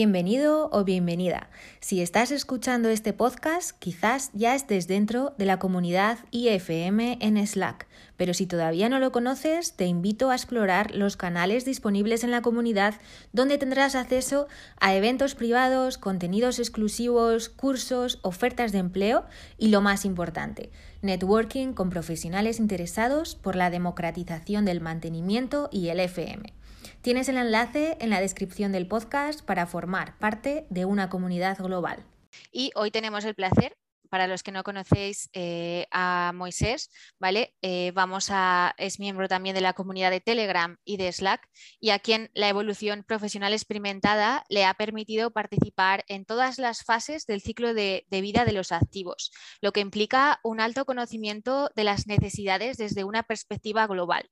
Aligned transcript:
Bienvenido 0.00 0.70
o 0.72 0.82
bienvenida. 0.82 1.50
Si 1.80 2.00
estás 2.00 2.30
escuchando 2.30 2.88
este 2.88 3.12
podcast, 3.12 3.78
quizás 3.78 4.30
ya 4.32 4.54
estés 4.54 4.88
dentro 4.88 5.34
de 5.36 5.44
la 5.44 5.58
comunidad 5.58 6.20
IFM 6.30 7.18
en 7.20 7.46
Slack, 7.46 7.86
pero 8.16 8.32
si 8.32 8.46
todavía 8.46 8.88
no 8.88 8.98
lo 8.98 9.12
conoces, 9.12 9.74
te 9.74 9.84
invito 9.84 10.30
a 10.30 10.36
explorar 10.36 10.94
los 10.94 11.18
canales 11.18 11.66
disponibles 11.66 12.24
en 12.24 12.30
la 12.30 12.40
comunidad 12.40 12.94
donde 13.34 13.58
tendrás 13.58 13.94
acceso 13.94 14.48
a 14.80 14.94
eventos 14.94 15.34
privados, 15.34 15.98
contenidos 15.98 16.60
exclusivos, 16.60 17.50
cursos, 17.50 18.20
ofertas 18.22 18.72
de 18.72 18.78
empleo 18.78 19.26
y 19.58 19.68
lo 19.68 19.82
más 19.82 20.06
importante, 20.06 20.70
networking 21.02 21.74
con 21.74 21.90
profesionales 21.90 22.58
interesados 22.58 23.34
por 23.34 23.54
la 23.54 23.68
democratización 23.68 24.64
del 24.64 24.80
mantenimiento 24.80 25.68
y 25.70 25.88
el 25.88 26.00
FM. 26.00 26.54
Tienes 27.02 27.30
el 27.30 27.38
enlace 27.38 27.96
en 28.00 28.10
la 28.10 28.20
descripción 28.20 28.72
del 28.72 28.86
podcast 28.86 29.40
para 29.40 29.66
formar 29.66 30.18
parte 30.18 30.66
de 30.68 30.84
una 30.84 31.08
comunidad 31.08 31.56
global. 31.56 32.04
Y 32.52 32.72
hoy 32.74 32.90
tenemos 32.90 33.24
el 33.24 33.34
placer 33.34 33.74
para 34.10 34.26
los 34.26 34.42
que 34.42 34.52
no 34.52 34.64
conocéis 34.64 35.30
eh, 35.32 35.86
a 35.92 36.32
Moisés, 36.34 36.90
¿vale? 37.18 37.54
Eh, 37.62 37.92
vamos 37.94 38.28
a, 38.30 38.74
es 38.76 39.00
miembro 39.00 39.28
también 39.28 39.54
de 39.54 39.62
la 39.62 39.72
comunidad 39.72 40.10
de 40.10 40.20
Telegram 40.20 40.76
y 40.84 40.98
de 40.98 41.10
Slack, 41.10 41.48
y 41.80 41.88
a 41.88 42.00
quien 42.00 42.30
la 42.34 42.50
evolución 42.50 43.02
profesional 43.02 43.54
experimentada 43.54 44.44
le 44.50 44.66
ha 44.66 44.74
permitido 44.74 45.30
participar 45.30 46.04
en 46.06 46.26
todas 46.26 46.58
las 46.58 46.84
fases 46.84 47.24
del 47.24 47.40
ciclo 47.40 47.72
de 47.72 48.04
vida 48.10 48.44
de 48.44 48.52
los 48.52 48.72
activos, 48.72 49.30
lo 49.62 49.72
que 49.72 49.80
implica 49.80 50.38
un 50.42 50.60
alto 50.60 50.84
conocimiento 50.84 51.70
de 51.74 51.84
las 51.84 52.06
necesidades 52.06 52.76
desde 52.76 53.04
una 53.04 53.22
perspectiva 53.22 53.86
global. 53.86 54.28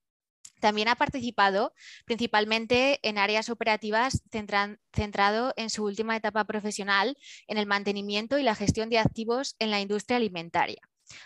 También 0.60 0.88
ha 0.88 0.96
participado 0.96 1.72
principalmente 2.04 2.98
en 3.02 3.18
áreas 3.18 3.48
operativas 3.48 4.22
centrado 4.92 5.52
en 5.56 5.70
su 5.70 5.84
última 5.84 6.16
etapa 6.16 6.44
profesional 6.44 7.16
en 7.46 7.58
el 7.58 7.66
mantenimiento 7.66 8.38
y 8.38 8.42
la 8.42 8.54
gestión 8.54 8.88
de 8.88 8.98
activos 8.98 9.56
en 9.58 9.70
la 9.70 9.80
industria 9.80 10.16
alimentaria, 10.16 10.80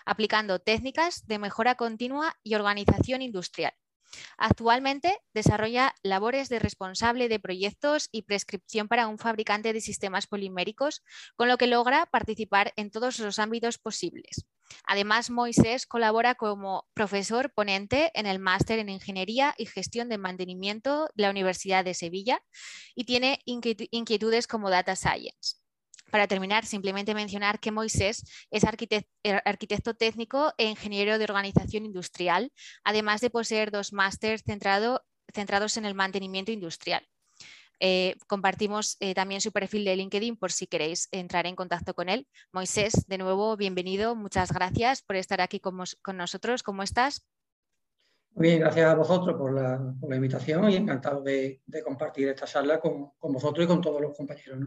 aplicando 0.05 0.59
técnicas 0.59 1.27
de 1.27 1.39
mejora 1.39 1.75
continua 1.75 2.35
y 2.43 2.55
organización 2.55 3.23
industrial. 3.23 3.73
Actualmente 4.37 5.19
desarrolla 5.35 5.95
labores 6.03 6.49
de 6.49 6.59
responsable 6.59 7.29
de 7.29 7.41
proyectos 7.41 8.09
y 8.13 8.23
prescripción 8.23 8.89
para 8.89 9.09
un 9.09 9.19
fabricante 9.19 9.73
de 9.73 9.81
sistemas 9.81 10.27
poliméricos, 10.27 11.03
con 11.37 11.49
lo 11.49 11.59
que 11.59 11.67
logra 11.67 12.07
participar 12.07 12.73
en 12.77 12.91
todos 12.91 13.19
los 13.19 13.39
ámbitos 13.39 13.79
posibles. 13.79 14.47
Además, 14.85 15.31
Moisés 15.31 15.87
colabora 15.87 16.35
como 16.35 16.89
profesor 16.95 17.53
ponente 17.53 18.11
en 18.15 18.27
el 18.27 18.39
máster 18.39 18.79
en 18.79 18.89
Ingeniería 18.89 19.55
y 19.59 19.67
Gestión 19.67 20.09
de 20.09 20.19
Mantenimiento 20.19 21.09
de 21.15 21.23
la 21.23 21.31
Universidad 21.31 21.85
de 21.85 21.95
Sevilla 21.95 22.43
y 22.95 23.05
tiene 23.05 23.41
inquietudes 23.45 24.47
como 24.47 24.71
Data 24.71 24.97
Science. 24.97 25.62
Para 26.13 26.27
terminar, 26.27 26.67
simplemente 26.67 27.15
mencionar 27.15 27.59
que 27.59 27.73
Moisés 27.73 28.23
es 28.51 28.65
er, 29.23 29.43
arquitecto, 29.47 29.95
técnico 29.95 30.53
e 30.59 30.69
ingeniero 30.69 31.17
de 31.17 31.25
organización 31.25 31.87
industrial, 31.87 32.53
además 32.85 33.23
de 33.23 33.31
poseer 33.31 33.71
dos 33.71 33.95
másteres 33.95 34.45
centrados 34.45 35.77
en 35.79 35.87
el 35.87 35.95
mantenimiento 35.95 36.53
industrial. 36.53 37.03
Eh, 37.81 38.17
compartimos 38.27 38.99
eh, 39.01 39.15
también 39.15 39.41
su 39.41 39.53
perfil 39.53 39.87
de 39.87 39.97
LinkedIn 39.97 40.37
por 40.37 40.53
si 40.53 40.67
queréis 40.67 41.09
entrar 41.13 41.47
en 41.47 41.57
contacto 41.57 41.95
con 41.95 42.11
él. 42.11 42.29
Moisés, 42.53 43.07
de 43.09 43.17
nuevo, 43.17 43.57
bienvenido. 43.57 44.15
Muchas 44.15 44.53
gracias 44.53 45.01
por 45.01 45.17
estar 45.17 45.41
aquí 45.41 45.61
con, 45.61 45.79
nosotros. 46.15 46.63
¿Cómo 46.63 46.83
estás? 46.83 47.27
Muy 48.35 48.49
bien, 48.49 48.61
gracias 48.61 48.87
a 48.87 48.95
vosotros 48.95 49.35
por 49.39 49.55
la, 49.55 49.95
invitación 50.15 50.69
y 50.69 50.77
encantado 50.77 51.23
de, 51.23 51.63
compartir 51.83 52.29
esta 52.29 52.45
charla 52.45 52.79
con, 52.79 53.13
vosotros 53.19 53.65
y 53.65 53.67
con 53.67 53.81
todos 53.81 54.03
los 54.03 54.15
compañeros. 54.15 54.59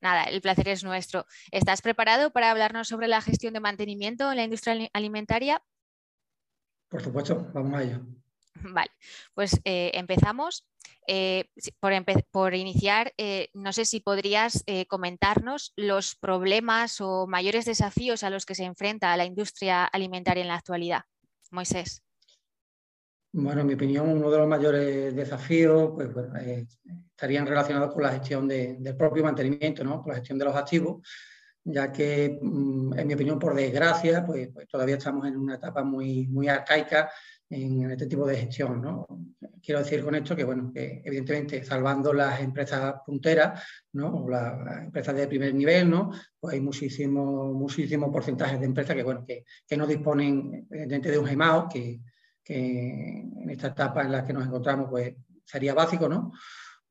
Nada, 0.00 0.24
el 0.24 0.40
placer 0.40 0.68
es 0.68 0.84
nuestro. 0.84 1.26
¿Estás 1.50 1.82
preparado 1.82 2.30
para 2.30 2.50
hablarnos 2.50 2.88
sobre 2.88 3.08
la 3.08 3.20
gestión 3.20 3.54
de 3.54 3.60
mantenimiento 3.60 4.30
en 4.30 4.36
la 4.36 4.44
industria 4.44 4.88
alimentaria? 4.92 5.62
Por 6.88 7.02
supuesto, 7.02 7.50
vamos 7.52 7.78
a 7.78 7.82
ello. 7.82 8.00
Vale, 8.62 8.90
pues 9.34 9.60
eh, 9.64 9.90
empezamos. 9.94 10.66
Eh, 11.06 11.48
por, 12.30 12.54
iniciar, 12.54 13.14
eh, 13.16 13.48
no 13.54 13.72
sé 13.72 13.86
si 13.86 14.00
podrías 14.00 14.62
comentarnos 14.88 15.72
los 15.74 16.14
problemas 16.16 17.00
o 17.00 17.26
mayores 17.26 17.64
desafíos 17.64 18.22
a 18.22 18.30
los 18.30 18.44
que 18.44 18.54
se 18.54 18.64
enfrenta 18.64 19.16
la 19.16 19.24
industria 19.24 19.84
alimentaria 19.84 20.42
en 20.42 20.48
la 20.48 20.56
actualidad. 20.56 21.04
Moisés. 21.50 22.02
Bueno, 23.32 23.60
en 23.60 23.66
mi 23.66 23.74
opinión, 23.74 24.08
uno 24.08 24.30
de 24.30 24.38
los 24.38 24.48
mayores 24.48 25.14
desafíos 25.14 25.92
pues, 25.94 26.08
estarían 27.10 27.46
relacionados 27.46 27.92
con 27.92 28.02
la 28.02 28.12
gestión 28.12 28.48
del 28.48 28.96
propio 28.96 29.22
mantenimiento, 29.22 29.84
¿no? 29.84 30.00
con 30.00 30.10
la 30.10 30.16
gestión 30.16 30.38
de 30.38 30.46
los 30.46 30.56
activos, 30.56 31.06
ya 31.62 31.92
que, 31.92 32.38
mm, 32.40 32.98
en 32.98 33.06
mi 33.06 33.14
opinión, 33.14 33.38
por 33.38 33.54
desgracia, 33.54 34.24
pues, 34.24 34.48
pues, 34.52 34.66
todavía 34.66 34.96
estamos 34.96 35.26
en 35.26 35.36
una 35.36 35.56
etapa 35.56 35.84
muy, 35.84 36.26
muy 36.28 36.48
arcaica 36.48 37.10
en, 37.50 37.90
este 37.90 38.06
tipo 38.06 38.26
de 38.26 38.36
gestión. 38.36 38.80
¿no? 38.80 39.06
Quiero 39.62 39.80
decir 39.80 40.02
con 40.02 40.14
esto 40.14 40.34
que, 40.34 40.44
bueno, 40.44 40.72
que 40.72 41.02
evidentemente 41.04 41.62
salvando 41.64 42.14
las 42.14 42.40
empresas 42.40 42.94
punteras 43.04 43.62
¿no? 43.92 44.24
o 44.24 44.30
las, 44.30 44.84
empresas 44.84 45.14
de 45.14 45.28
primer 45.28 45.54
nivel, 45.54 45.90
¿no? 45.90 46.10
pues 46.40 46.54
hay 46.54 46.60
muchísimos 46.62 47.54
muchísimo 47.54 48.10
porcentajes 48.10 48.58
de 48.58 48.66
empresas 48.66 48.96
que, 48.96 49.02
bueno, 49.02 49.22
que, 49.26 49.44
que 49.66 49.76
no 49.76 49.86
disponen 49.86 50.66
de 50.70 51.18
un 51.18 51.26
GEMAO, 51.26 51.68
que, 51.68 52.00
que 52.48 53.20
en 53.20 53.50
esta 53.50 53.68
etapa 53.68 54.02
en 54.02 54.12
la 54.12 54.24
que 54.24 54.32
nos 54.32 54.46
encontramos 54.46 54.88
pues 54.88 55.14
sería 55.44 55.74
básico, 55.74 56.08
¿no? 56.08 56.32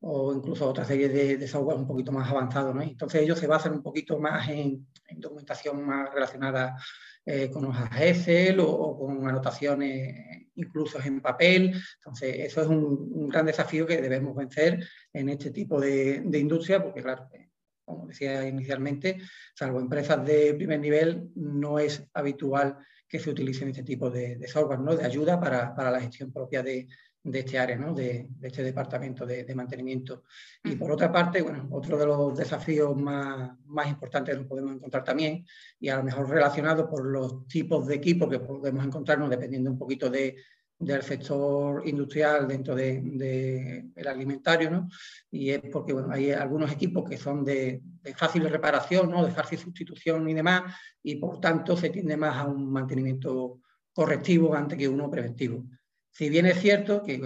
o 0.00 0.32
incluso 0.32 0.68
otra 0.68 0.84
serie 0.84 1.08
de, 1.08 1.48
software 1.48 1.76
un 1.76 1.86
poquito 1.86 2.12
más 2.12 2.30
avanzado. 2.30 2.72
¿no? 2.72 2.82
Entonces 2.82 3.22
ellos 3.22 3.38
se 3.38 3.48
basan 3.48 3.72
un 3.72 3.82
poquito 3.82 4.18
más 4.18 4.48
en, 4.48 4.86
documentación 5.16 5.84
más 5.84 6.12
relacionada 6.14 6.76
eh, 7.24 7.50
con 7.50 7.64
hojas 7.64 7.90
Excel 8.00 8.60
o, 8.60 8.96
con 8.96 9.26
anotaciones 9.26 10.46
incluso 10.54 11.00
en 11.02 11.20
papel. 11.20 11.74
Entonces 11.96 12.36
eso 12.38 12.62
es 12.62 12.68
un, 12.68 13.28
gran 13.28 13.46
desafío 13.46 13.86
que 13.86 14.00
debemos 14.00 14.36
vencer 14.36 14.86
en 15.12 15.28
este 15.28 15.50
tipo 15.50 15.80
de, 15.80 16.22
industria 16.34 16.82
porque 16.82 17.02
claro, 17.02 17.28
eh, 17.32 17.50
como 17.84 18.06
decía 18.06 18.46
inicialmente, 18.46 19.18
salvo 19.54 19.80
empresas 19.80 20.24
de 20.24 20.54
primer 20.54 20.78
nivel, 20.78 21.30
no 21.34 21.80
es 21.80 22.08
habitual 22.14 22.78
que 23.08 23.18
se 23.18 23.30
utilicen 23.30 23.68
este 23.68 23.82
tipo 23.82 24.10
de, 24.10 24.46
software, 24.46 24.80
¿no? 24.80 24.94
de 24.94 25.04
ayuda 25.04 25.40
para, 25.40 25.74
para 25.74 25.90
la 25.90 26.00
gestión 26.00 26.32
propia 26.32 26.62
de, 26.62 26.86
de 27.22 27.38
este 27.40 27.58
área, 27.58 27.76
¿no? 27.76 27.94
de, 27.94 28.28
este 28.42 28.62
departamento 28.62 29.26
de, 29.26 29.54
mantenimiento. 29.54 30.24
Y 30.64 30.76
por 30.76 30.92
otra 30.92 31.10
parte, 31.10 31.42
bueno, 31.42 31.68
otro 31.70 31.98
de 31.98 32.06
los 32.06 32.36
desafíos 32.36 32.96
más, 32.96 33.50
más, 33.66 33.88
importantes 33.88 34.36
que 34.36 34.44
podemos 34.44 34.72
encontrar 34.74 35.04
también, 35.04 35.44
y 35.80 35.88
a 35.88 35.96
lo 35.96 36.04
mejor 36.04 36.28
relacionado 36.28 36.88
por 36.88 37.04
los 37.04 37.46
tipos 37.46 37.86
de 37.86 37.96
equipos 37.96 38.28
que 38.28 38.40
podemos 38.40 38.84
encontrarnos 38.84 39.30
dependiendo 39.30 39.70
un 39.70 39.78
poquito 39.78 40.08
de, 40.08 40.36
del 40.78 41.02
sector 41.02 41.82
industrial 41.86 42.46
dentro 42.46 42.74
del 42.74 43.18
de, 43.18 43.90
alimentario, 44.06 44.70
¿no? 44.70 44.88
y 45.30 45.50
es 45.50 45.60
porque 45.72 45.92
bueno, 45.92 46.12
hay 46.12 46.30
algunos 46.30 46.70
equipos 46.72 47.08
que 47.08 47.16
son 47.16 47.44
de, 47.44 47.82
fácil 48.16 48.48
reparación, 48.48 49.10
¿no? 49.10 49.24
de 49.24 49.32
fácil 49.32 49.58
sustitución 49.58 50.28
y 50.28 50.34
demás, 50.34 50.74
y 51.02 51.16
por 51.16 51.40
tanto 51.40 51.76
se 51.76 51.90
tiende 51.90 52.16
más 52.16 52.36
a 52.36 52.46
un 52.46 52.70
mantenimiento 52.70 53.60
correctivo 53.92 54.54
antes 54.54 54.78
que 54.78 54.88
uno 54.88 55.10
preventivo. 55.10 55.64
Si 56.10 56.28
bien 56.28 56.46
es 56.46 56.60
cierto 56.60 57.02
que, 57.02 57.20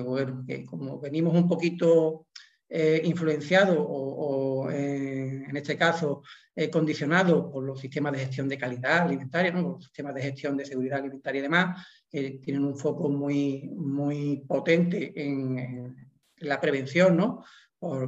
como 0.64 1.00
venimos 1.00 1.34
un 1.34 1.48
poquito 1.48 2.26
eh, 2.68 3.02
influenciados 3.04 3.76
o, 3.78 4.70
eh, 4.70 5.44
en 5.48 5.56
este 5.56 5.76
caso 5.76 6.22
eh, 6.54 6.70
condicionados 6.70 7.52
por 7.52 7.64
los 7.64 7.80
sistemas 7.80 8.12
de 8.12 8.20
gestión 8.20 8.48
de 8.48 8.56
calidad 8.56 9.00
alimentaria, 9.00 9.52
los 9.52 9.84
sistemas 9.84 10.14
de 10.14 10.22
gestión 10.22 10.56
de 10.56 10.64
seguridad 10.64 11.00
alimentaria 11.00 11.38
y 11.38 11.42
demás, 11.42 11.86
que 12.08 12.40
tienen 12.42 12.64
un 12.64 12.76
foco 12.76 13.08
muy, 13.10 13.70
muy 13.74 14.42
potente 14.46 15.12
en, 15.14 16.10
la 16.36 16.60
prevención, 16.60 17.16
¿no? 17.16 17.44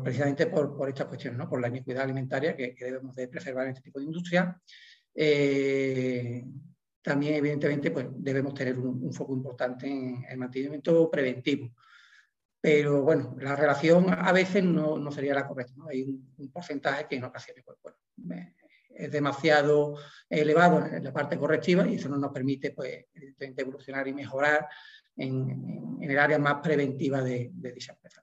Precisamente 0.02 0.46
por, 0.46 0.88
esta 0.88 1.06
cuestión, 1.06 1.36
¿no? 1.36 1.48
por 1.48 1.60
la 1.60 1.68
iniquidad 1.68 2.04
alimentaria 2.04 2.56
que, 2.56 2.74
debemos 2.78 3.14
de 3.14 3.28
preservar 3.28 3.64
en 3.64 3.72
este 3.72 3.82
tipo 3.82 3.98
de 3.98 4.04
industria 4.06 4.60
también 7.04 7.34
evidentemente 7.34 7.90
pues, 7.90 8.06
debemos 8.10 8.54
tener 8.54 8.78
un, 8.78 9.12
foco 9.12 9.34
importante 9.34 9.86
en 9.86 10.24
el 10.26 10.38
mantenimiento 10.38 11.10
preventivo. 11.10 11.70
Pero 12.58 13.02
bueno, 13.02 13.36
la 13.38 13.54
relación 13.54 14.06
a 14.08 14.32
veces 14.32 14.64
no, 14.64 15.12
sería 15.12 15.34
la 15.34 15.46
correcta. 15.46 15.74
Hay 15.90 16.02
un, 16.02 16.50
porcentaje 16.50 17.06
que 17.06 17.16
en 17.16 17.24
ocasiones 17.24 17.62
pues, 17.82 17.94
es 18.88 19.12
demasiado 19.12 19.98
elevado 20.30 20.86
en 20.86 21.04
la 21.04 21.12
parte 21.12 21.36
correctiva 21.36 21.86
y 21.86 21.96
eso 21.96 22.08
no 22.08 22.16
nos 22.16 22.32
permite 22.32 22.70
pues, 22.70 23.04
evolucionar 23.38 24.08
y 24.08 24.14
mejorar 24.14 24.66
en, 25.14 25.98
el 26.00 26.18
área 26.18 26.38
más 26.38 26.54
preventiva 26.62 27.20
de, 27.20 27.50
dicha 27.52 27.92
empresa. 27.92 28.22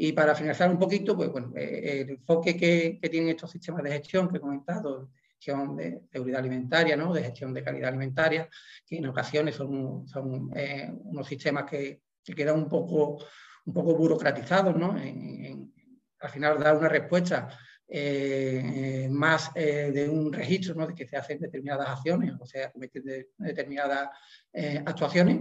Y 0.00 0.12
para 0.12 0.32
finalizar 0.32 0.70
un 0.70 0.78
poquito, 0.78 1.16
pues 1.16 1.28
bueno, 1.28 1.52
eh, 1.56 2.02
el 2.02 2.10
enfoque 2.10 2.56
que, 2.56 3.00
que, 3.02 3.08
tienen 3.08 3.30
estos 3.30 3.50
sistemas 3.50 3.82
de 3.82 3.90
gestión 3.90 4.28
que 4.28 4.36
he 4.36 4.40
comentado, 4.40 5.10
gestión 5.32 5.76
de 5.76 6.02
seguridad 6.12 6.38
alimentaria, 6.38 6.96
¿no? 6.96 7.12
de 7.12 7.24
gestión 7.24 7.52
de 7.52 7.64
calidad 7.64 7.88
alimentaria, 7.88 8.48
que 8.86 8.98
en 8.98 9.06
ocasiones 9.08 9.56
son, 9.56 10.06
son 10.06 10.52
eh, 10.54 10.88
unos 11.02 11.26
sistemas 11.26 11.64
que, 11.68 12.02
quedan 12.22 12.58
un 12.58 12.68
poco, 12.68 13.24
un 13.64 13.74
poco 13.74 13.96
burocratizados 13.96 14.76
¿no? 14.76 14.92
al 14.92 16.30
final 16.30 16.60
dar 16.60 16.76
una 16.76 16.88
respuesta 16.88 17.48
eh, 17.88 19.08
más 19.10 19.54
de 19.54 20.06
un 20.10 20.30
registro 20.30 20.74
¿no? 20.74 20.86
de 20.86 20.94
que 20.94 21.08
se 21.08 21.16
hacen 21.16 21.40
determinadas 21.40 21.88
acciones 21.88 22.34
o 22.38 22.44
sea, 22.44 22.70
cometen 22.70 23.26
determinadas 23.38 24.10
actuaciones. 24.84 25.40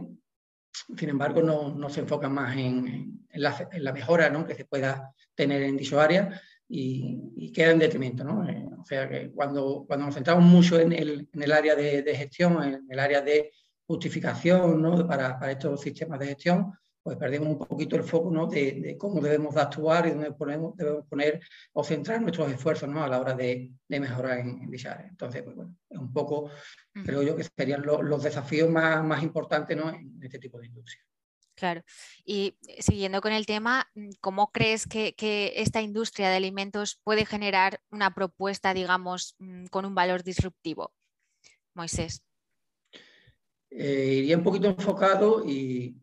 Sin 0.95 1.09
embargo, 1.09 1.41
no, 1.41 1.89
se 1.89 2.01
enfocan 2.01 2.33
más 2.33 2.55
en, 2.55 3.25
la, 3.33 3.93
mejora 3.93 4.29
¿no? 4.29 4.45
que 4.45 4.55
se 4.55 4.65
pueda 4.65 5.13
tener 5.35 5.63
en 5.63 5.77
dicho 5.77 5.99
área 5.99 6.41
y, 6.67 7.51
queda 7.51 7.71
en 7.71 7.79
detrimento. 7.79 8.23
¿no? 8.23 8.45
o 8.79 8.85
sea 8.85 9.09
que 9.09 9.31
cuando, 9.31 9.83
cuando 9.87 10.05
nos 10.05 10.15
centramos 10.15 10.43
mucho 10.43 10.79
en 10.79 10.93
el, 10.93 11.27
en 11.31 11.43
el 11.43 11.51
área 11.51 11.75
de, 11.75 12.15
gestión, 12.15 12.63
en 12.63 12.85
el 12.89 12.99
área 12.99 13.21
de 13.21 13.51
justificación 13.85 14.81
¿no? 14.81 15.07
para, 15.07 15.37
para, 15.37 15.51
estos 15.51 15.81
sistemas 15.81 16.19
de 16.19 16.27
gestión, 16.27 16.73
pues 17.07 17.15
perdemos 17.15 17.47
un 17.47 17.57
poquito 17.57 17.95
el 17.95 18.03
foco 18.03 18.29
¿no? 18.29 18.47
de, 18.47 18.97
cómo 18.99 19.21
debemos 19.21 19.55
de 19.55 19.61
actuar 19.61 20.07
y 20.07 20.09
dónde 20.09 20.33
ponemos, 20.33 20.75
debemos 20.75 21.05
poner 21.07 21.39
o 21.71 21.81
centrar 21.81 22.21
nuestros 22.21 22.51
esfuerzos 22.51 22.89
¿no? 22.89 23.01
a 23.01 23.07
la 23.07 23.21
hora 23.21 23.33
de, 23.33 23.71
de 23.87 23.99
mejorar 24.01 24.39
en, 24.39 24.61
en. 24.61 24.69
Entonces, 25.09 25.41
pues 25.41 25.55
bueno, 25.55 25.73
es 25.89 25.97
un 25.97 26.11
poco, 26.11 26.51
creo 27.05 27.23
yo 27.23 27.33
que 27.37 27.45
serían 27.45 27.81
los 27.85 28.23
desafíos 28.23 28.69
más, 28.69 29.05
más 29.05 29.23
importantes 29.23 29.77
¿no? 29.77 29.89
en 29.89 30.19
este 30.21 30.37
tipo 30.37 30.59
de 30.59 30.67
industria. 30.67 31.01
Claro. 31.55 31.81
Y 32.25 32.57
siguiendo 32.79 33.21
con 33.21 33.31
el 33.31 33.45
tema, 33.45 33.89
¿cómo 34.19 34.51
crees 34.51 34.85
que, 34.85 35.15
que, 35.15 35.53
esta 35.55 35.81
industria 35.81 36.29
de 36.29 36.35
alimentos 36.35 36.99
puede 37.05 37.25
generar 37.25 37.79
una 37.89 38.13
propuesta, 38.13 38.73
digamos, 38.73 39.37
mm, 39.39 39.67
con 39.67 39.85
un 39.85 39.95
valor 39.95 40.23
disruptivo? 40.23 40.91
Moisés. 41.73 42.21
Eh, 43.69 44.15
iría 44.17 44.37
un 44.37 44.43
poquito 44.43 44.67
enfocado 44.67 45.45
y 45.47 45.95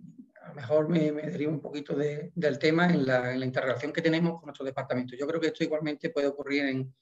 mejor 0.55 0.89
me, 0.89 1.13
me 1.13 1.23
derivo 1.23 1.53
un 1.53 1.61
poquito 1.61 1.95
del 1.97 2.59
tema 2.59 2.87
en 2.87 3.07
la, 3.07 3.35
interrelación 3.45 3.93
que 3.93 4.03
tenemos 4.03 4.35
con 4.35 4.47
nuestro 4.47 4.65
departamento. 4.65 5.17
Yo 5.17 5.27
creo 5.27 5.41
que 5.41 5.49
esto 5.49 5.65
igualmente 5.65 6.11
puede 6.11 6.29
ocurrir 6.29 6.65
en, 6.67 6.95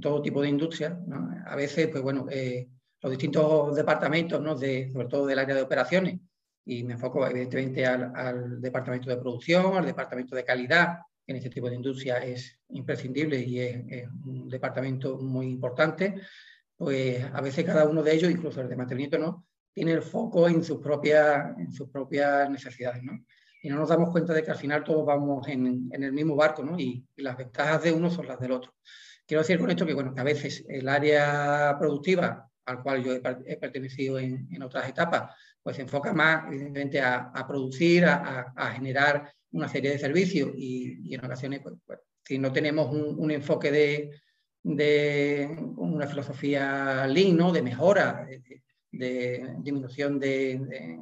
todo 0.00 0.20
tipo 0.20 0.42
de 0.42 0.48
industria. 0.48 0.98
A 1.46 1.54
veces, 1.54 1.86
pues 1.86 2.02
bueno, 2.02 2.26
eh, 2.28 2.68
los 3.00 3.10
distintos 3.12 3.76
departamentos, 3.76 4.40
¿no? 4.40 4.56
de, 4.56 4.90
sobre 4.92 5.06
todo 5.06 5.24
del 5.24 5.38
área 5.38 5.54
de 5.54 5.62
operaciones, 5.62 6.18
y 6.64 6.82
me 6.82 6.94
enfoco 6.94 7.24
evidentemente 7.24 7.86
al, 7.86 8.60
departamento 8.60 9.08
de 9.08 9.18
producción, 9.18 9.76
al 9.76 9.86
departamento 9.86 10.34
de 10.34 10.44
calidad, 10.44 10.98
que 11.24 11.32
en 11.32 11.36
este 11.36 11.50
tipo 11.50 11.70
de 11.70 11.76
industria 11.76 12.18
es 12.18 12.58
imprescindible 12.70 13.38
y 13.38 13.60
es, 13.60 13.84
es 13.88 14.08
un 14.24 14.48
departamento 14.48 15.16
muy 15.18 15.46
importante, 15.46 16.16
pues 16.76 17.24
a 17.32 17.40
veces 17.40 17.64
cada 17.64 17.86
uno 17.88 18.02
de 18.02 18.14
ellos, 18.14 18.32
incluso 18.32 18.62
el 18.62 18.68
de 18.68 18.76
mantenimiento, 18.76 19.18
¿no? 19.18 19.46
Tiene 19.74 19.92
el 19.92 20.02
foco 20.02 20.48
en 20.48 20.62
sus 20.62 20.80
propias, 20.80 21.56
en 22.46 22.52
necesidades, 22.52 23.02
¿no? 23.02 23.24
Y 23.60 23.68
no 23.68 23.76
nos 23.76 23.88
damos 23.88 24.10
cuenta 24.10 24.32
de 24.32 24.42
que 24.42 24.50
al 24.50 24.56
final 24.56 24.84
todos 24.84 25.04
vamos 25.04 25.48
en, 25.48 25.88
en 25.90 26.02
el 26.02 26.12
mismo 26.12 26.36
barco, 26.36 26.62
¿no? 26.62 26.78
Y, 26.78 27.04
las 27.16 27.36
ventajas 27.36 27.82
de 27.82 27.92
uno 27.92 28.10
son 28.10 28.28
las 28.28 28.38
del 28.38 28.52
otro. 28.52 28.74
Quiero 29.26 29.42
decir 29.42 29.58
con 29.58 29.70
esto 29.70 29.84
que, 29.84 29.94
bueno, 29.94 30.14
que 30.14 30.20
a 30.20 30.24
veces 30.24 30.64
el 30.68 30.88
área 30.88 31.74
productiva, 31.78 32.48
al 32.66 32.82
cual 32.82 33.02
yo 33.02 33.12
he, 33.12 33.56
pertenecido 33.56 34.18
en, 34.18 34.48
en, 34.52 34.62
otras 34.62 34.88
etapas, 34.88 35.34
pues 35.62 35.76
se 35.76 35.82
enfoca 35.82 36.12
más, 36.12 36.46
evidentemente, 36.46 37.00
a, 37.00 37.32
a 37.34 37.46
producir, 37.46 38.04
a, 38.04 38.52
a, 38.54 38.70
generar 38.72 39.32
una 39.52 39.68
serie 39.68 39.90
de 39.90 39.98
servicios 39.98 40.50
y, 40.54 41.14
en 41.14 41.24
ocasiones, 41.24 41.60
pues, 41.62 41.74
pues, 41.86 41.98
si 42.22 42.38
no 42.38 42.52
tenemos 42.52 42.92
un, 42.92 43.18
un 43.18 43.30
enfoque 43.30 43.70
de, 43.72 44.10
de, 44.62 45.56
una 45.76 46.06
filosofía 46.06 47.06
lean, 47.06 47.52
de 47.52 47.62
mejora, 47.62 48.26
de 48.98 49.56
disminución 49.58 50.18
de, 50.18 50.98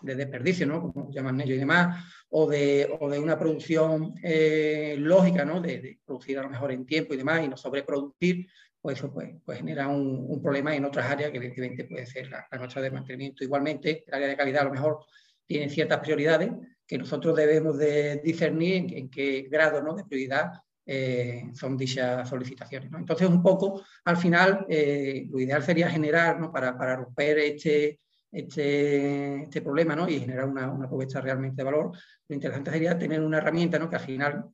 de, 0.00 0.14
desperdicio, 0.14 0.66
¿no? 0.66 0.80
como 0.80 1.10
llaman 1.10 1.40
ellos 1.40 1.56
y 1.56 1.60
demás, 1.60 2.04
o 2.30 2.48
de, 2.48 2.88
o 3.00 3.08
de 3.08 3.18
una 3.18 3.38
producción 3.38 4.14
eh, 4.22 4.96
lógica, 4.98 5.44
¿no? 5.44 5.60
De, 5.60 5.98
producir 6.04 6.38
a 6.38 6.42
lo 6.42 6.50
mejor 6.50 6.72
en 6.72 6.86
tiempo 6.86 7.14
y 7.14 7.16
demás, 7.16 7.44
y 7.44 7.48
no 7.48 7.56
sobreproducir, 7.56 8.46
pues 8.80 8.98
eso 8.98 9.12
pues, 9.12 9.34
pues 9.44 9.58
genera 9.58 9.88
un, 9.88 10.40
problema 10.42 10.74
en 10.74 10.84
otras 10.84 11.10
áreas 11.10 11.30
que 11.30 11.38
evidentemente 11.38 11.84
puede 11.84 12.06
ser 12.06 12.28
la, 12.28 12.46
la, 12.50 12.58
nuestra 12.58 12.82
de 12.82 12.90
mantenimiento. 12.90 13.42
Igualmente, 13.42 14.04
el 14.06 14.14
área 14.14 14.28
de 14.28 14.36
calidad 14.36 14.62
a 14.62 14.66
lo 14.66 14.72
mejor 14.72 15.00
tiene 15.46 15.68
ciertas 15.68 16.00
prioridades 16.00 16.50
que 16.86 16.98
nosotros 16.98 17.36
debemos 17.36 17.78
de 17.78 18.20
discernir 18.22 18.74
en, 18.74 18.96
en 18.96 19.10
qué 19.10 19.48
grado 19.50 19.82
¿no? 19.82 19.94
de 19.94 20.04
prioridad 20.04 20.52
eh, 20.86 21.50
son 21.52 21.76
dichas 21.76 22.28
solicitaciones. 22.28 22.90
Entonces, 22.92 23.28
un 23.28 23.42
poco, 23.42 23.82
al 24.04 24.16
final, 24.16 24.64
eh, 24.68 25.26
lo 25.28 25.40
ideal 25.40 25.62
sería 25.62 25.90
generar, 25.90 26.38
¿no? 26.38 26.52
para, 26.52 26.78
para 26.78 26.96
romper 26.96 27.38
este, 27.40 27.98
este, 28.30 29.42
este 29.42 29.62
problema 29.62 29.96
¿no? 29.96 30.08
y 30.08 30.20
generar 30.20 30.44
una, 30.46 30.70
una 30.70 30.86
propuesta 30.86 31.20
realmente 31.20 31.56
de 31.56 31.64
valor, 31.64 31.90
lo 32.28 32.34
interesante 32.34 32.70
sería 32.70 32.96
tener 32.96 33.20
una 33.20 33.38
herramienta 33.38 33.78
que 33.88 33.96
al 33.96 34.02
final 34.02 34.44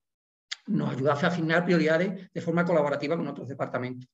nos 0.68 0.94
ayudase 0.94 1.26
a 1.26 1.28
asignar 1.28 1.64
prioridades 1.64 2.32
de 2.32 2.40
forma 2.40 2.64
colaborativa 2.64 3.16
con 3.16 3.26
otros 3.26 3.48
departamentos. 3.48 4.08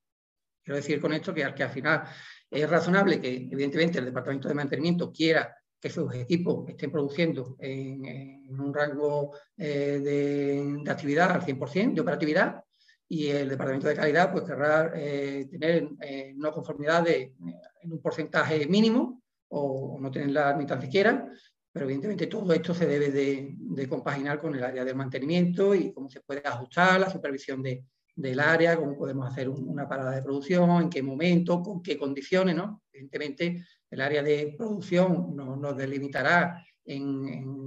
Quiero 0.63 0.77
decir 0.77 1.01
con 1.01 1.13
esto 1.13 1.33
que, 1.33 1.55
que 1.55 1.63
al 1.63 1.71
final 1.71 2.03
es 2.51 2.69
razonable 2.69 3.21
que, 3.21 3.35
evidentemente, 3.35 3.99
el 3.99 4.07
departamento 4.07 4.49
de 4.49 4.55
mantenimiento 4.55 5.13
quiera 5.13 5.55
que 5.81 5.91
sus 5.91 6.13
equipos 6.15 6.69
estén 6.69 6.91
produciendo 6.91 7.57
en, 7.61 8.49
un 8.49 8.75
rango 8.75 9.33
eh, 9.57 10.01
de, 10.03 10.91
actividad 10.91 11.31
al 11.31 11.43
100%, 11.43 11.95
de 11.95 12.01
operatividad, 12.01 12.63
y 13.11 13.29
el 13.29 13.49
departamento 13.49 13.89
de 13.89 13.95
calidad 13.95 14.31
pues 14.33 14.45
querrá 14.45 14.93
eh, 14.95 15.47
tener 15.51 15.89
eh, 16.01 16.35
una 16.37 16.51
conformidad 16.53 17.05
de, 17.05 17.35
en 17.83 17.93
un 17.93 18.03
porcentaje 18.03 18.67
mínimo 18.67 19.23
o 19.49 19.99
no 19.99 20.11
tenerla 20.11 20.55
ni 20.57 20.67
tan 20.67 20.81
siquiera, 20.81 21.27
pero 21.73 21.87
evidentemente 21.87 22.27
todo 22.27 22.53
esto 22.53 22.75
se 22.75 22.87
debe 22.87 23.11
de, 23.11 23.55
de, 23.57 23.89
compaginar 23.89 24.41
con 24.41 24.55
el 24.55 24.63
área 24.63 24.85
del 24.85 24.97
mantenimiento 24.97 25.75
y 25.75 25.93
cómo 25.93 26.11
se 26.11 26.21
puede 26.21 26.43
ajustar 26.45 27.01
la 27.01 27.09
supervisión 27.09 27.63
de, 27.63 27.85
del 28.19 28.41
área, 28.41 28.77
cómo 28.77 28.97
podemos 28.97 29.31
hacer 29.31 29.49
una 29.49 29.89
parada 29.89 30.11
de 30.11 30.23
producción, 30.23 30.83
en 30.83 30.91
qué 30.91 31.03
momento, 31.03 31.63
con 31.63 31.81
qué 31.81 31.97
condiciones, 31.97 32.57
¿no? 32.57 32.83
Evidentemente 32.93 33.65
el 33.91 34.01
área 34.01 34.23
de 34.23 34.55
producción 34.57 35.35
nos, 35.35 35.77
delimitará 35.77 36.65
en, 36.85 37.59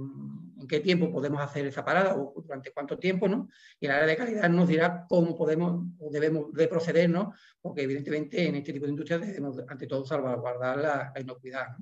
qué 0.68 0.80
tiempo 0.80 1.10
podemos 1.10 1.42
hacer 1.42 1.66
esa 1.66 1.84
parada 1.84 2.14
o 2.16 2.40
durante 2.40 2.72
cuánto 2.72 2.96
tiempo, 2.96 3.28
¿no? 3.28 3.48
Y 3.80 3.86
el 3.86 3.92
área 3.92 4.06
de 4.06 4.16
calidad 4.16 4.48
nos 4.48 4.68
dirá 4.68 5.04
cómo 5.08 5.36
podemos 5.36 5.86
o 5.98 6.10
debemos 6.10 6.52
de 6.52 6.68
proceder, 6.68 7.10
¿no? 7.10 7.34
Porque 7.60 7.82
evidentemente 7.82 8.46
en 8.46 8.54
este 8.54 8.72
tipo 8.72 8.86
de 8.86 8.92
industria 8.92 9.18
debemos 9.18 9.58
ante 9.68 9.86
todo 9.86 10.04
salvaguardar 10.04 10.78
la, 10.78 11.12
inocuidad 11.20 11.76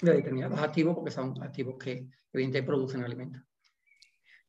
de 0.00 0.12
determinados 0.14 0.58
activos 0.58 0.94
porque 0.94 1.10
son 1.10 1.40
activos 1.42 1.76
que 1.78 2.08
evidentemente 2.32 2.66
producen 2.66 3.04
alimentos. 3.04 3.42